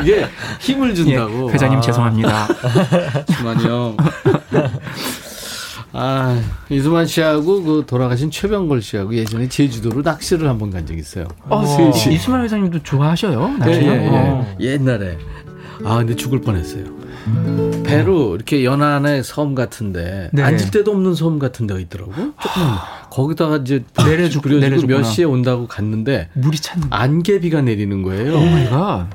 [0.02, 0.26] 이게
[0.60, 1.50] 힘을 예, 준다고.
[1.50, 2.46] 회장님 아, 죄송합니다.
[3.66, 3.96] 형.
[5.92, 11.26] 아, 이수만 씨하고 그 돌아가신 최병걸 씨하고 예전에 제주도로 낚시를 한 번 간 적이 있어요.
[11.48, 12.14] 어, 셋이.
[12.14, 13.50] 이수만 회장님도 좋아하셔요?
[13.54, 13.86] 예, 나중에.
[13.86, 14.08] 예, 예.
[14.08, 14.56] 어.
[14.60, 15.18] 옛날에.
[15.84, 16.84] 아, 근데 죽을 뻔했어요.
[17.84, 20.42] 배로 이렇게 연안의 섬 같은데 네.
[20.42, 22.12] 앉을 데도 없는 섬 같은 데가 있더라고.
[22.12, 22.32] 조금
[23.10, 25.02] 거기다가 이제 내려주- 그려지고 몇.
[25.02, 26.86] 시에 온다고 갔는데 물이 찼는.
[26.90, 28.36] 안개비가 내리는 거예요.
[28.36, 29.06] 오 마이 갓.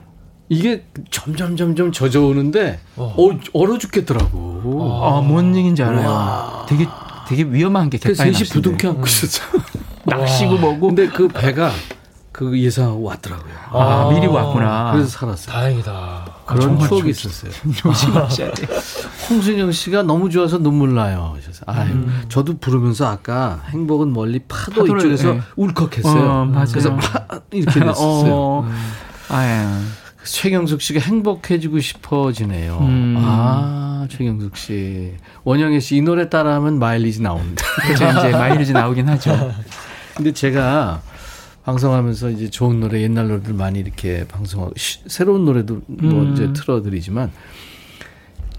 [0.49, 3.15] 이게 점점 점점 젖어오는데 어,
[3.53, 5.01] 얼어 죽겠더라고.
[5.03, 6.65] 아, 뭔 얘기인지 알아요.
[6.67, 6.87] 되게
[7.27, 8.49] 되게 위험한 게 갯바위 셋이.
[8.49, 9.43] 부둥켜 안고 있었어.
[10.05, 10.87] 낚시고 뭐고.
[10.87, 11.71] 근데 그 배가
[12.31, 13.53] 그 예상하고 왔더라고요.
[13.71, 14.91] 아, 미리 왔구나.
[14.93, 15.51] 그래서 살았어요.
[15.53, 16.25] 다행이다.
[16.45, 17.51] 그런 정말 추억이 조- 있었어요.
[17.75, 18.67] 조심하셔야 돼.
[19.29, 21.35] 홍순영 씨가 너무 좋아서 눈물 나요.
[21.41, 25.41] 그래서 아유, 저도 부르면서 아까 행복은 멀리 파도 파도를, 이쪽에서 예.
[25.55, 26.23] 울컥했어요.
[26.29, 26.67] 어, 맞아요.
[26.69, 28.33] 그래서 파 이렇게 됐었어요.
[28.35, 28.69] 어,
[29.29, 29.65] 아유.
[30.25, 32.77] 최경숙 씨가 행복해지고 싶어지네요.
[32.81, 33.15] 음.
[33.19, 35.13] 아, 최경숙 씨.
[35.43, 37.63] 원영애 씨 이 노래 따라하면 마일리지 나옵니다.
[37.87, 39.53] 그죠 이제 마일리지 나오긴 하죠.
[40.15, 41.01] 근데 제가
[41.63, 46.33] 방송하면서 이제 좋은 노래, 옛날 노래들 많이 이렇게 방송하고 시- 새로운 노래도 뭐 음.
[46.33, 47.31] 이제 틀어드리지만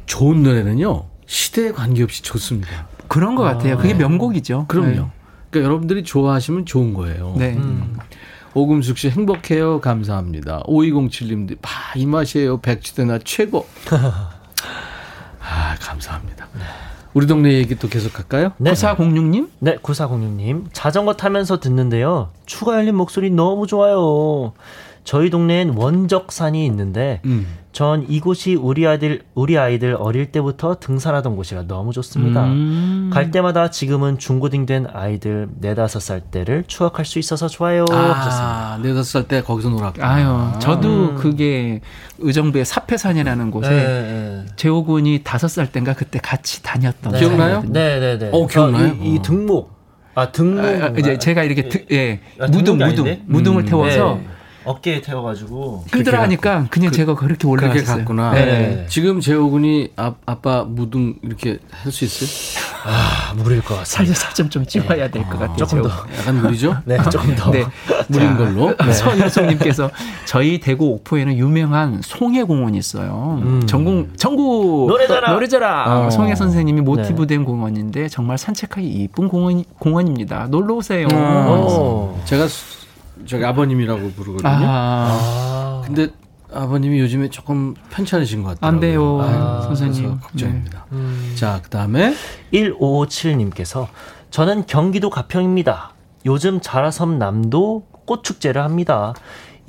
[0.07, 2.89] 좋은 노래는요 시대에 관계없이 좋습니다.
[3.09, 3.77] 그런 것 같아요.
[3.77, 4.67] 그게 명곡이죠.
[4.69, 5.11] 그럼요.
[5.51, 7.35] 그러니까 여러분들이 좋아하시면 좋은 거예요.
[7.37, 7.53] 네.
[7.53, 7.61] 네.
[8.57, 9.83] 오금숙 씨 행복해요.
[9.83, 10.63] 감사합니다.
[10.63, 12.59] 5207님도 봐, 이 맛이에요.
[12.63, 13.67] 백지대나 최고.
[15.39, 16.49] 아, 감사합니다.
[17.13, 18.53] 우리 동네 얘기 또 계속 할까요?
[18.57, 18.73] 네.
[18.73, 19.51] 9406님?
[19.59, 20.69] 네, 9406님.
[20.73, 22.31] 자전거 타면서 듣는데요.
[22.47, 24.55] 추가 열린 목소리 너무 좋아요.
[25.07, 27.47] 저희 동네엔 원적산이 있는데 음.
[27.71, 32.45] 전 이곳이 우리 아이들 우리 아이들 어릴 때부터 등산하던 곳이라 너무 좋습니다.
[32.47, 33.11] 음.
[33.13, 37.85] 갈 때마다 지금은 중고딩 된 아이들 네다섯 살 때를 추억할 수 있어서 좋아요.
[37.93, 40.07] 아, 네다섯 살 때 거기서 놀았구나.
[40.09, 41.81] 아유, 저도 그게
[42.19, 47.19] 의정부의 사패산이라는 곳에 네, 재호군이 다섯 살 땐가 그때 같이 다녔던 네.
[47.21, 47.63] 기억나요?
[47.69, 48.31] 네, 네, 네.
[48.33, 48.95] 어, 기억나요?
[49.01, 49.77] 이, 이 등목.
[50.15, 50.65] 아, 등목.
[50.65, 53.23] 아, 이제 제가 이렇게 드- 예, 아, 무등 무등 아닌데?
[53.27, 53.67] 무등을 음.
[53.67, 54.27] 태워서 네.
[54.67, 55.85] 어깨에 태워가지고.
[55.93, 57.99] 힘들어하니까 그냥 제가 그렇게 그렇게 올라갔어요.
[57.99, 58.33] 갔구나.
[58.33, 58.45] 네.
[58.45, 58.87] 네.
[58.89, 62.63] 지금 재호군이 아, 아빠 무등 이렇게 할 수 있어요?
[62.85, 63.85] 아, 무리일 것 같습니다.
[64.15, 65.57] 살짝 살점 좀 찍어야 될 것 같아요.
[65.57, 65.89] 조금 더.
[66.19, 66.77] 약간 무리죠?
[66.85, 67.51] 네, 조금 더.
[67.51, 67.65] 네.
[68.09, 68.75] 무린 걸로.
[68.93, 69.91] 서현성님께서
[70.27, 73.41] 저희 대구 옥포에는 유명한 송해공원이 있어요.
[73.67, 75.33] 전국 전국 노래자랑.
[75.35, 76.11] 노래자랑 어.
[76.11, 80.49] 송해 선생님이 모티브된 공원인데 정말 산책하기 이쁜 공원 공원입니다.
[80.51, 81.07] 놀러 오세요.
[81.09, 82.19] 오.
[82.25, 82.86] 제가 수-
[83.27, 84.49] 저기 아버님이라고 부르거든요.
[84.49, 85.83] 아, 아.
[85.85, 86.09] 근데
[86.53, 88.69] 아버님이 요즘에 조금 편찮으신 것 같아요.
[88.69, 89.21] 안 돼요,
[89.65, 90.11] 선생님.
[90.11, 90.17] 네.
[90.21, 90.87] 걱정입니다.
[91.35, 92.15] 자, 그 다음에
[92.53, 93.89] 1557님께서
[94.31, 95.93] 저는 경기도 가평입니다.
[96.25, 99.15] 요즘 자라섬 남도 꽃축제를 합니다.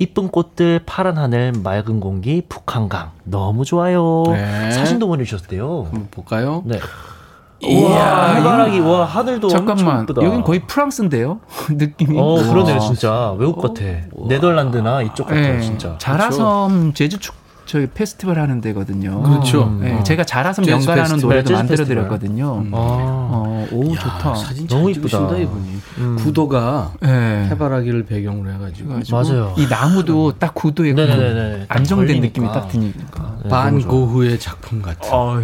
[0.00, 4.22] 이쁜 꽃들, 파란 하늘, 맑은 공기, 북한강 너무 좋아요.
[4.28, 4.70] 네.
[4.70, 5.84] 사진도 보내주셨대요.
[5.84, 6.62] 한번 볼까요?
[6.64, 6.78] 네.
[7.66, 10.02] 우와, 해바라기, 와 하늘도 잠깐만.
[10.02, 10.22] 예쁘다.
[10.22, 11.40] 여긴 거의 프랑스인데요.
[11.70, 12.16] 느낌이.
[12.18, 12.80] 어 그러네요 와.
[12.80, 13.82] 진짜 외국 같아.
[14.28, 15.60] 네덜란드나 이쪽 같아요 네.
[15.60, 15.96] 진짜.
[15.98, 17.34] 자라섬 제주축
[17.66, 19.22] 저희 페스티벌 하는 데거든요.
[19.22, 19.76] 그렇죠.
[19.80, 21.84] 네, 제가 자라섬 연가라는 노래도 재즈 만들어.
[21.84, 22.64] 드렸거든요.
[22.72, 23.37] 아, 어,
[23.72, 24.34] 오 야, 좋다.
[24.34, 25.36] 사진 너무 잘 이쁘다.
[25.36, 25.78] 이분이.
[26.18, 27.48] 구도가 네.
[27.50, 29.54] 해바라기를 배경으로 해가지고 맞아요.
[29.56, 31.64] 이 나무도 딱 구도에 그.
[31.68, 32.26] 안정된 걸리니까.
[32.26, 33.36] 느낌이 딱 드니까.
[33.42, 33.80] 네, 반.
[33.80, 35.12] 고흐의 작품 같은.
[35.12, 35.42] 어휴.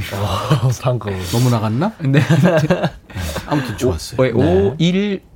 [0.83, 1.13] 방금.
[1.33, 1.93] 너무 나갔나?
[2.01, 2.21] 네.
[3.47, 4.23] 아무튼 좋았어요.
[4.23, 4.33] 네.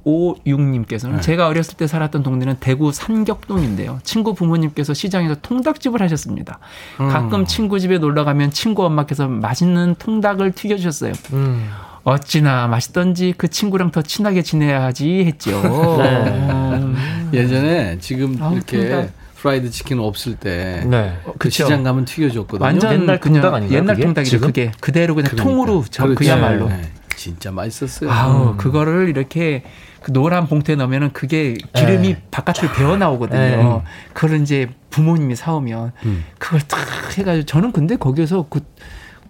[0.04, 4.00] 5156님께서는 제가 어렸을 때 살았던 동네는 대구 산격동인데요.
[4.02, 6.58] 친구 부모님께서 시장에서 통닭집을 하셨습니다.
[6.96, 11.12] 가끔 친구 집에 놀러 가면 친구 엄마께서 맛있는 통닭을 튀겨주셨어요.
[11.32, 11.68] 음.
[12.08, 15.60] 어찌나 맛있던지 그 친구랑 더 친하게 지내야지 했죠.
[15.62, 17.30] 음.
[17.32, 19.10] 예전에 지금 아우, 이렇게 통닭.
[19.36, 21.16] 프라이드 치킨 없을 때 네.
[21.38, 21.50] 그.
[21.50, 22.64] 시장 가면 튀겨줬거든요.
[22.64, 24.04] 완전 옛날 그냥 통닭 아닌가요, 옛날 그게?
[24.06, 24.40] 통닭이죠.
[24.40, 25.50] 그게 그대로 그냥 그러니까.
[25.50, 26.18] 통으로 저 그렇죠.
[26.18, 26.68] 그야말로.
[26.68, 26.82] 네.
[27.16, 28.10] 진짜 맛있었어요.
[28.10, 29.64] 아우 그거를 이렇게
[30.02, 32.22] 그 노란 봉투에 넣으면은 그게 기름이 네.
[32.30, 33.38] 바깥으로 배어 나오거든요.
[33.38, 33.82] 네.
[34.12, 36.24] 그걸 이제 부모님이 사오면 음.
[36.38, 36.78] 그걸 탁
[37.18, 38.60] 해가지고 저는 근데 거기에서 그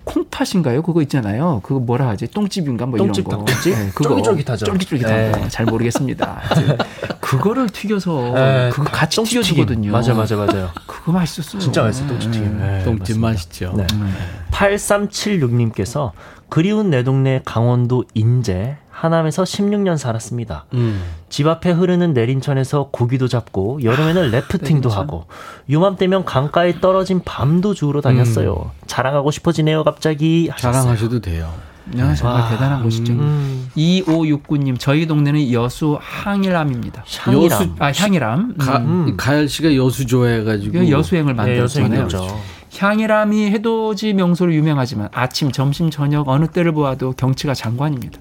[0.09, 0.83] 콩팥인가요?
[0.83, 1.61] 그거 있잖아요.
[1.63, 2.27] 그거 뭐라 하지?
[2.29, 3.45] 똥집인가 뭐 똥집 이런 거.
[3.45, 3.75] 닭똥집?
[3.75, 4.65] 네, 그거 쫄깃쫄깃하죠.
[4.67, 5.31] 쫄깃쫄깃한 네.
[5.33, 5.49] 거.
[5.49, 6.41] 잘 모르겠습니다.
[7.21, 9.43] 그거를 튀겨서 네, 그거 같이 똥튀김.
[9.43, 9.93] 튀겨주거든요.
[9.93, 10.71] 맞아, 맞아, 맞아요.
[10.87, 11.61] 그거 맛있었어요.
[11.61, 12.59] 진짜 맛있어, 똥튀김.
[12.59, 13.29] 네, 똥집 맞습니다.
[13.29, 13.75] 맛있죠.
[13.77, 13.87] 네.
[14.51, 16.13] 8376님께서
[16.49, 20.65] 그리운 내 동네 강원도 인제 하남에서 16년 살았습니다.
[20.75, 21.03] 음.
[21.29, 25.27] 집 앞에 흐르는 내린천에서 고기도 잡고 여름에는 래프팅도 하고
[25.71, 28.73] 요맘때면 강가에 떨어진 밤도 주우러 다녔어요.
[28.87, 30.73] 자랑하고 싶어지네요 갑자기 하셨어요.
[30.73, 31.53] 자랑하셔도 돼요.
[31.97, 33.15] 야, 정말 와, 대단한 곳이죠.
[33.15, 37.03] 음, 2569님, 저희 동네는 여수 항일암입니다.
[37.21, 37.45] 향이람.
[37.51, 38.57] 여수- 아, 향일암.
[38.59, 39.15] 가, 음.
[39.17, 42.03] 가열 씨가 여수 좋아해가지고 그 여수행을 네, 만들었잖아요.
[42.09, 42.41] 되죠.
[42.77, 48.21] 향일암이 해돋이 명소로 유명하지만 아침, 점심, 저녁 어느 때를 보아도 경치가 장관입니다.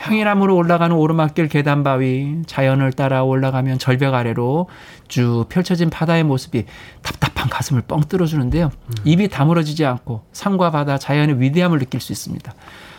[0.00, 4.68] 향일암으로 올라가는 오르막길 계단 바위, 자연을 따라 올라가면 절벽 아래로
[5.08, 6.64] 쭉 펼쳐진 바다의 모습이
[7.02, 8.70] 답답한 가슴을 뻥 뚫어주는데요.
[9.04, 12.54] 입이 다물어지지 않고 산과 바다, 자연의 위대함을 느낄 수 있습니다.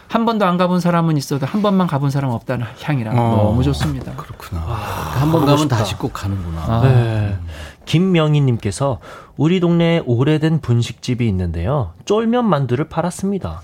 [0.10, 3.44] 한 번도 안 가본 사람은 있어도 한 번만 가본 사람 없다는 향이람 어.
[3.44, 4.12] 너무 좋습니다.
[4.16, 4.62] 그렇구나.
[4.62, 6.62] 한번 가면 다시 꼭 가는구나.
[6.62, 6.82] 아.
[6.84, 7.38] 네.
[7.86, 9.00] 김명희님께서
[9.38, 11.94] 우리 동네에 오래된 분식집이 있는데요.
[12.06, 13.62] 쫄면 만두를 팔았습니다.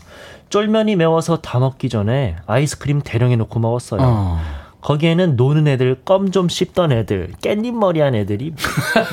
[0.50, 4.00] 쫄면이 매워서 다 먹기 전에 아이스크림 대령해 놓고 먹었어요.
[4.04, 4.42] 어.
[4.82, 8.54] 거기에는 노는 애들, 껌 좀 씹던 애들, 깻잎 머리한 애들이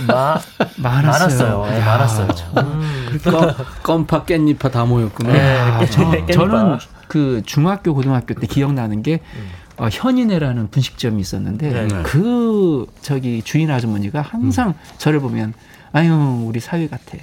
[0.07, 0.39] 마,
[0.77, 1.61] 많았어요.
[1.61, 1.67] 많았어요.
[1.71, 2.29] 네, 많았어요.
[2.59, 3.21] 음.
[3.25, 3.51] 껌,
[3.83, 5.33] 껌파 깻잎파 다 모였구나.
[5.33, 6.33] 네, 아, 깻잎, 저, 깻잎.
[6.33, 6.79] 저 는
[7.09, 9.21] 그 중학교 고등학교 때 기억나는 게
[9.79, 12.03] 어, 현인회라는 분식점이 있었는데 네.
[12.05, 15.53] 그 저기 주인 아주머니가 항상 저를 보면
[15.93, 16.13] 아유
[16.47, 17.19] 우리 사위 같아.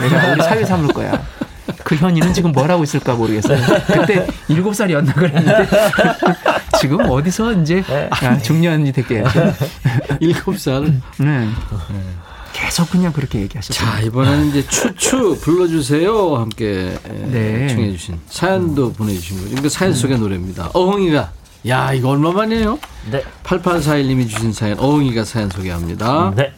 [0.00, 1.12] 내가 우리 사위 삼을 거야.
[1.84, 3.58] 그 현이는 지금 뭘 하고 있을까 모르겠어요.
[3.86, 5.68] 그때 일곱 살이었나 그랬는데
[6.80, 7.82] 지금 어디서 이제
[8.22, 9.54] 야, 중년이 됐겠죠.
[10.20, 11.00] 일곱 살.
[11.18, 11.48] 네.
[12.52, 13.90] 계속 그냥 그렇게 얘기하셨어요.
[13.90, 16.36] 자, 이번에는 이제 추추 불러주세요.
[16.36, 17.68] 함께 네.
[17.68, 19.56] 청해 주신 사연도 보내주신 거죠.
[19.56, 20.70] 이거 사연 속의 노래입니다.
[20.74, 21.30] 어흥이가.
[21.68, 22.78] 야, 이거 얼마만이에요?
[23.10, 23.22] 네.
[23.44, 26.32] 8841님이 주신 사연, 어흥이가 사연 소개합니다.
[26.34, 26.52] 네.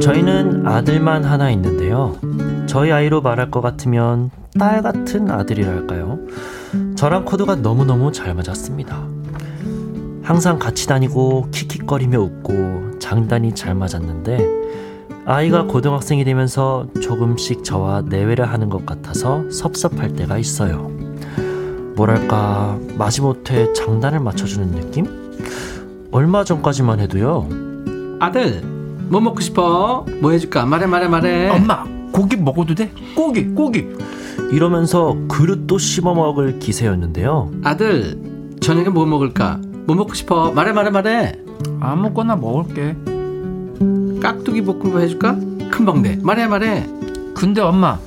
[0.00, 2.16] 저희는 아들만 하나 있는데요.
[2.66, 6.18] 저희 아이로 말할 것 같으면 딸 같은 아들이랄까요.
[6.96, 9.06] 저랑 코드가 너무너무 잘 맞았습니다.
[10.22, 14.60] 항상 같이 다니고 킥킥거리며 웃고 장단이 잘 맞았는데
[15.26, 20.90] 아이가 고등학생이 되면서 조금씩 저와 내외를 하는 것 같아서 섭섭할 때가 있어요.
[21.94, 25.06] 뭐랄까 마지못해 장단을 맞춰주는 느낌?
[26.10, 27.48] 얼마 전까지만 해도요.
[28.18, 28.79] 아들,
[29.10, 30.06] 뭐 먹고 싶어?
[30.20, 30.64] 뭐 해줄까?
[30.66, 31.48] 말해, 말해, 말해.
[31.48, 32.92] 엄마 고기 먹어도 돼?
[33.16, 33.88] 고기 고기.
[34.52, 37.50] 이러면서 그릇도 씹어 먹을 기세였는데요.
[37.64, 38.18] 아들,
[38.60, 39.60] 저녁에 뭐 먹을까?
[39.86, 40.52] 뭐 먹고 싶어?
[40.52, 41.38] 말해, 말해, 말해.
[41.80, 42.96] 아무거나 먹을게.
[44.22, 45.36] 깍두기 볶음밥 해줄까?
[45.70, 46.16] 금방 돼.
[46.22, 46.86] 말해, 말해.
[47.34, 47.98] 근데 엄마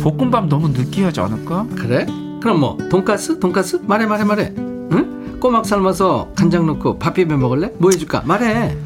[0.00, 1.66] 볶음밥 너무 느끼하지 않을까?
[1.76, 2.06] 그래?
[2.40, 3.40] 그럼 뭐 돈가스?
[3.40, 3.80] 돈가스?
[3.82, 5.38] 말해 말해 말해 응?
[5.40, 7.72] 꼬막 삶아서 간장 넣고 밥 비벼 먹을래?
[7.78, 8.22] 뭐 해줄까?
[8.26, 8.76] 말해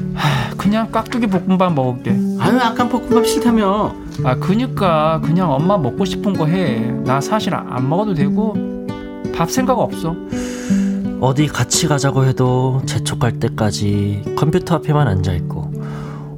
[0.61, 2.11] 그냥 깍두기 볶음밥 먹을게.
[2.39, 3.95] 아유 아까 볶음밥 싫다며
[4.25, 6.81] 아 그니까 그냥 엄마 먹고 싶은 거 해.
[7.05, 8.55] 나 사실 안 먹어도 되고
[9.35, 10.15] 밥 생각 없어.
[11.23, 15.71] 어디 같이 가자고 해도 재촉할 때까지 컴퓨터 앞에만 앉아 있고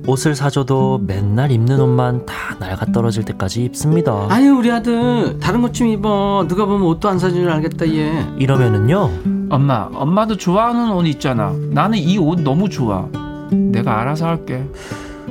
[0.07, 4.27] 옷을 사줘도 맨날 입는 옷만 다 낡아 떨어질 때까지 입습니다.
[4.29, 9.11] 아유 우리 아들 다른 것좀 입어 누가 보면 옷도 안 사주는 줄 알겠다 얘 이러면은요.
[9.51, 11.53] 엄마 엄마도 좋아하는 옷 있잖아.
[11.71, 13.07] 나는 이 옷 너무 좋아.
[13.55, 14.65] 내가 알아서 할게.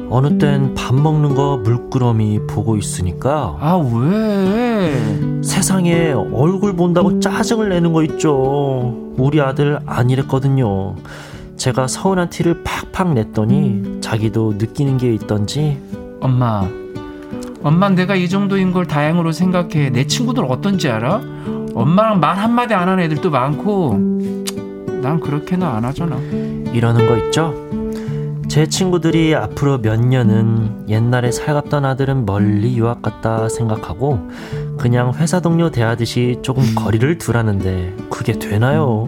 [0.10, 5.42] 어느 땐 밥 먹는 거 물끄러미 보고 있으니까 아 왜?
[5.42, 9.14] 세상에 얼굴 본다고 짜증을 내는 거 있죠.
[9.18, 10.96] 우리 아들 아니랬거든요.
[11.56, 15.78] 제가 서운한 티를 팍팍 냈더니 자기도 느끼는 게 있던지
[16.20, 16.68] 엄마
[17.64, 19.92] 엄마 내가 이 정도인 걸 다행으로 생각해.
[19.92, 21.22] 내 친구들 어떤지 알아?
[21.74, 23.94] 엄마랑 말 한마디 안 하는 애들도 많고
[25.02, 26.18] 난 그렇게는 안 하잖아.
[26.74, 27.54] 이러는 거 있죠?
[28.52, 34.28] 제 친구들이 앞으로 몇 년은 옛날에 살갑던 아들은 멀리 유학 갔다 생각하고
[34.78, 39.08] 그냥 회사 동료 대하듯이 조금 거리를 두라는데 그게 되나요?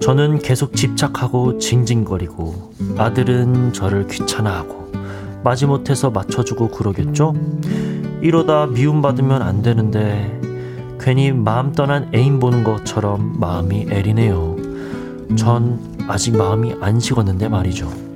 [0.00, 4.90] 저는 계속 집착하고 징징거리고 아들은 저를 귀찮아하고
[5.44, 7.36] 마지못해서 맞춰주고 그러겠죠?
[8.22, 10.36] 이러다 미움받으면 안 되는데
[10.98, 14.56] 괜히 마음 떠난 애인 보는 것처럼 마음이 애리네요.
[15.36, 15.78] 전
[16.08, 18.11] 아직 마음이 안 식었는데 말이죠.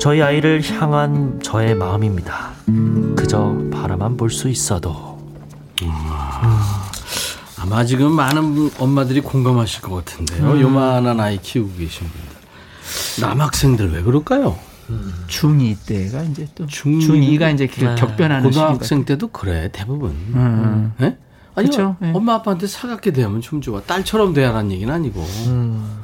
[0.00, 2.50] 저희 아이를 향한 저의 마음입니다.
[3.16, 5.10] 그저 바라만 볼 수 있어도.
[7.58, 14.02] 아마 지금 많은 분- 엄마들이 공감하실 것 같은데요 요만한 아이 키우고 계신 분들 남학생들 왜
[14.02, 14.58] 그럴까요?
[15.28, 17.94] 중2 때가 이제 또 중- 중2가 이제 그 네.
[17.96, 20.92] 격변하는 시기가 고등학생 때도 그래 대부분 음.
[21.02, 21.16] 예?
[21.54, 22.12] 아니 그쵸, 예.
[22.14, 25.22] 엄마 아빠한테 사갑게 대하면 좀 좋아 딸처럼 대하라는 얘기는 아니고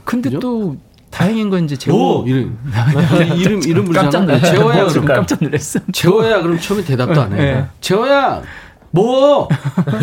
[0.05, 0.39] 근데 그죠?
[0.41, 0.77] 또
[1.17, 2.59] 다행인 건 이제 뭐 재호 이름
[3.37, 4.25] 이름 이름 깜짝 부르잖아.
[4.27, 4.53] 놀랐어요.
[4.53, 5.81] 재호야 지금 그럼 깜짝 놀랐어.
[5.93, 7.37] 재호야 그럼 처음에 대답도 안 해.
[7.37, 7.67] 네.
[7.81, 8.43] 재호야
[8.91, 9.49] 뭐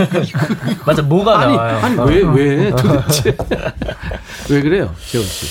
[0.88, 1.78] 맞아 뭐가 아니 나와요.
[1.84, 3.38] 아니 왜왜 도대체
[4.50, 5.46] 왜 그래요 재호 씨?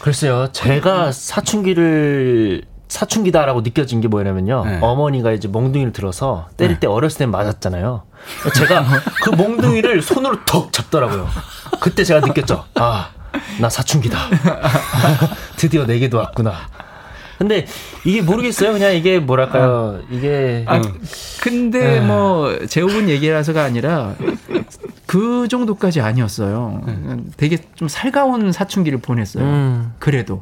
[0.00, 4.64] 글쎄요, 제가 사춘기를 사춘기다라고 느껴진 게 뭐냐면요.
[4.66, 4.78] 네.
[4.82, 8.02] 어머니가 이제 몽둥이를 들어서 때릴 때 어렸을 땐 맞았잖아요.
[8.54, 8.84] 제가
[9.22, 11.26] 그 몽둥이를 손으로 턱 잡더라고요.
[11.80, 12.64] 그때 제가 느꼈죠.
[12.74, 13.08] 아,
[13.60, 14.18] 나 사춘기다.
[15.56, 16.52] 드디어 내게도 왔구나.
[17.38, 17.66] 근데
[18.04, 18.72] 이게 모르겠어요.
[18.72, 20.00] 그냥 이게 뭐랄까요.
[20.10, 20.80] 이게 아,
[21.40, 22.00] 근데 네.
[22.00, 24.14] 뭐 재호분 얘기라서가 아니라
[25.06, 26.82] 그 정도까지 아니었어요.
[27.36, 29.44] 되게 좀 살가운 사춘기를 보냈어요.
[29.44, 29.92] 음.
[29.98, 30.40] 그래도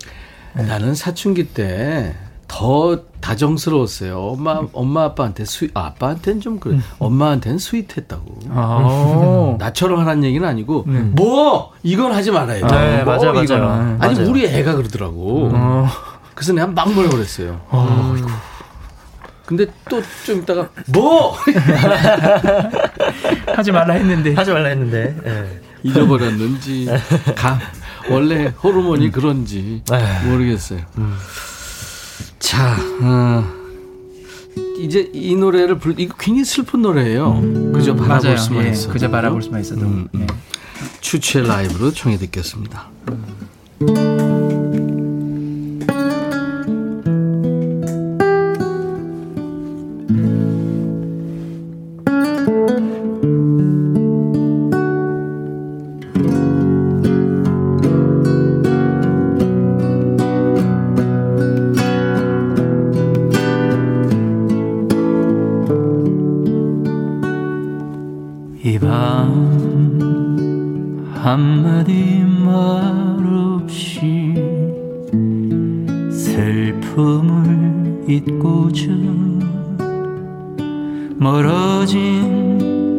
[0.54, 2.14] 나는 사춘기 때
[2.54, 4.18] 더 다정스러웠어요.
[4.18, 6.78] 엄마 엄마 아빠한테 스 아, 아빠한테는 좀 그래.
[6.98, 8.40] 엄마한테는 스윗했다고.
[8.50, 12.78] 아, 나처럼 하라는 얘기는 아니고 뭐 이건 하지 말아야 돼.
[12.78, 13.44] 네, 뭐 맞아요, 맞아요.
[13.44, 14.02] 이거는.
[14.02, 14.28] 아니 맞아요.
[14.28, 15.50] 우리 애가 그러더라고.
[15.54, 15.88] 어,
[16.34, 17.58] 그래서 내가 막 뭐라 그랬어요.
[17.70, 18.28] 어이구.
[19.46, 21.34] 근데 또 좀 있다가 뭐
[23.56, 25.16] 하지 말라 했는데 하지 말라 했는데.
[25.26, 25.60] 예.
[25.84, 26.86] 잊어버렸는지
[27.34, 27.58] 가
[28.08, 30.30] 원래 호르몬이 그런지 에휴.
[30.30, 30.78] 모르겠어요.
[32.42, 33.44] 자, 어,
[34.78, 37.40] 이제 이 노래를 불 이거 굉장히 슬픈 노래예요.
[37.72, 38.36] 그저 바라볼 맞아요.
[38.36, 38.90] 수만 예, 있어.
[38.90, 39.82] 그저 바라볼 수만 있어도.
[39.82, 40.20] 음, 음.
[40.22, 40.26] 예.
[41.00, 42.90] 추추의 라이브로 청해 듣겠습니다.
[71.22, 72.82] 한마디 말
[73.24, 74.34] 없이
[76.10, 78.88] 슬픔을 잊고자
[81.16, 82.96] 멀어진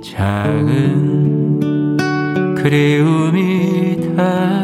[0.00, 1.58] 작은
[2.56, 4.63] 그리움이 다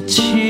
[0.00, 0.41] 가슴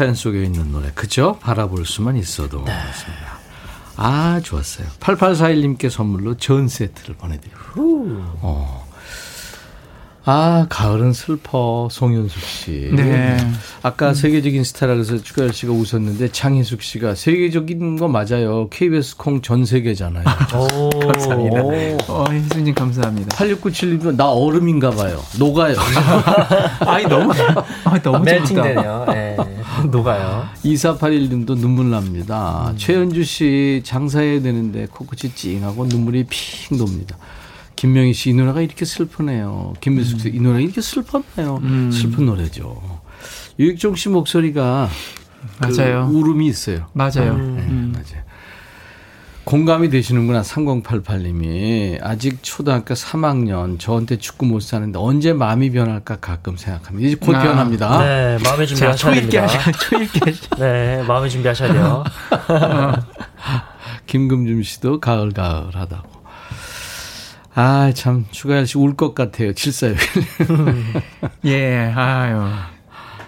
[0.00, 1.38] 사연 속에 있는 노래 그죠?
[1.42, 2.72] 바라볼 수만 있어도 네.
[3.96, 4.88] 아 좋았어요.
[4.98, 7.49] 8841님께 선물로 전 세트를 보내드리고 어.
[10.32, 12.90] 아 가을은 슬퍼 송윤숙 씨.
[12.94, 13.36] 네.
[13.82, 18.68] 아까 세계적인 스타라 그래서 추가열 씨가 웃었는데 장희숙 씨가 세계적인 거 맞아요.
[18.70, 20.22] KBS 콩 전 세계잖아요.
[20.54, 21.62] 오, 감사합니다.
[22.06, 23.36] 어, 희수님 감사합니다.
[23.36, 25.20] 8697님도 나 얼음인가 봐요.
[25.40, 25.74] 녹아요.
[26.86, 27.32] 아니 너무
[27.84, 28.24] 아, 너무.
[28.24, 29.06] 멜팅되네요.
[29.08, 29.36] 네.
[29.90, 30.46] 녹아요.
[30.64, 32.72] 2481님도 눈물 납니다.
[32.76, 37.16] 최은주 씨 장사해야 되는데 코끝이 찡하고 눈물이 핑 돕니다.
[37.80, 39.72] 김명희 씨 이 노래가 이렇게 슬프네요.
[39.80, 41.62] 김민숙 씨이 노래가 이렇게 슬펐나요?
[41.90, 43.00] 슬픈 노래죠.
[43.58, 44.90] 유익종 씨 목소리가
[45.60, 46.06] 그 맞아요.
[46.12, 46.88] 울음이 있어요.
[46.92, 47.38] 맞아요.
[47.38, 47.92] 네, 음.
[47.94, 48.22] 맞아요.
[49.44, 57.08] 공감이 되시는구나 3088님이 아직 초등학교 3학년 저한테 축구 못 사는데 언제 마음이 변할까 가끔 생각합니다.
[57.08, 57.98] 이제 곧 아, 변합니다.
[58.04, 59.58] 네, 마음의 자, 준비 하셔야 초읽기 됩니다.
[59.58, 60.56] 하셔, 초읽기 하셔.
[60.58, 62.04] 네, 마음의 준비 하셔야 돼요.
[64.06, 66.19] 김금준 씨도 가을 가을 하다고.
[67.54, 69.52] 아, 참, 추가열 씨 울 것 같아요.
[69.52, 71.02] 7461.
[71.46, 72.42] 예, 아유.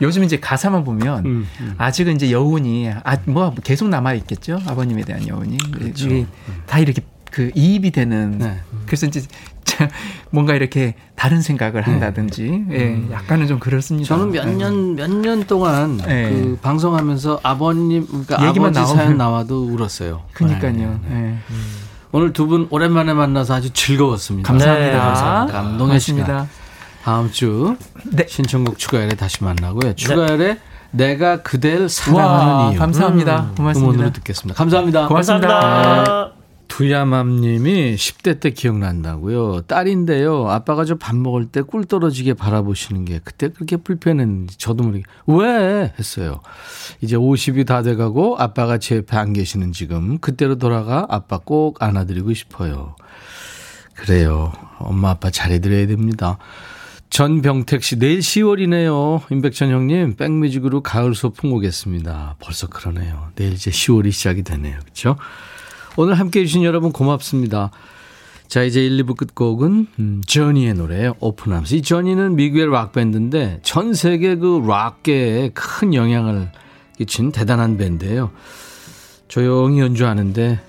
[0.00, 1.46] 요즘 이제 가사만 보면 음,
[1.78, 6.26] 아직은 이제 여운이 아 뭐 계속 남아 있겠죠 아버님에 대한 여운이 이게
[6.66, 8.58] 다 이렇게 그 이입이 되는 네.
[8.86, 9.22] 그래서 이제
[9.64, 9.88] 자,
[10.30, 14.08] 뭔가 이렇게 다른 생각을 한다든지 예, 약간은 좀 그렇습니다.
[14.08, 16.30] 저는 몇 년, 몇 년 동안 네.
[16.30, 20.22] 그 방송하면서 아버님, 그러니까 얘기만 아버지 나오면- 사연 나와도 울었어요.
[20.32, 21.00] 그러니까요.
[21.08, 21.38] 네.
[22.12, 22.16] 예.
[22.18, 24.46] 오늘 두 분 오랜만에 만나서 아주 즐거웠습니다.
[24.46, 24.92] 감사합니다.
[24.92, 25.84] 네, 감사합니다.
[25.84, 26.46] 고맙습니다.
[27.04, 28.26] 다음 주 네.
[28.28, 29.94] 신청곡 추가열에 다시 만나고요.
[29.94, 30.58] 추가열에
[30.90, 32.78] 내가 그댈 사랑하는 와, 이유.
[32.78, 33.32] 감사합니다.
[33.34, 34.12] 음원으로 고맙습니다.
[34.12, 34.56] 듣겠습니다.
[34.58, 35.08] 감사합니다.
[35.08, 35.48] 고맙습니다.
[35.48, 36.32] 감사합니다.
[36.72, 39.62] 두야맘님이 10대 때 기억난다고요.
[39.62, 40.48] 딸인데요.
[40.48, 45.92] 아빠가 저 밥 먹을 때 꿀 떨어지게 바라보시는 게 그때 그렇게 불편했는지 저도 모르게 왜
[45.98, 46.40] 했어요.
[47.02, 52.32] 이제 50이 다 돼가고 아빠가 제 옆에 안 계시는 지금 그때로 돌아가 아빠 꼭 안아드리고
[52.32, 52.96] 싶어요.
[53.94, 54.52] 그래요.
[54.78, 56.38] 엄마 아빠 잘해드려야 됩니다.
[57.10, 59.30] 전병택 씨 내일 10월이네요.
[59.30, 62.36] 임백천 형님 백뮤직으로 가을 소풍 오겠습니다.
[62.38, 63.28] 벌써 그러네요.
[63.34, 64.78] 내일 이제 10월이 시작이 되네요.
[64.80, 65.16] 그렇죠?
[65.97, 67.70] 오늘 함께 해 주신 여러분 고맙습니다.
[68.49, 71.14] 자 이제 1, 2부 끝곡은 음, 저니의 노래예요.
[71.20, 71.74] 오픈함스.
[71.74, 76.51] 이 저니는 미국의 락밴드인데 전 세계 그 락계에 큰 영향을
[76.97, 78.30] 끼친 대단한 밴드예요.
[79.28, 80.61] 조용히 연주하는데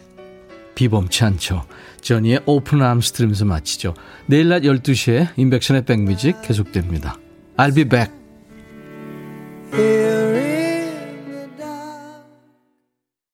[0.75, 1.65] 비범치 않죠.
[2.01, 3.93] 저니의 오픈함스 들으면서 마치죠.
[4.25, 7.17] 내일 낮 12시에 인백션의 백뮤직 계속됩니다.
[7.57, 8.11] I'll be back.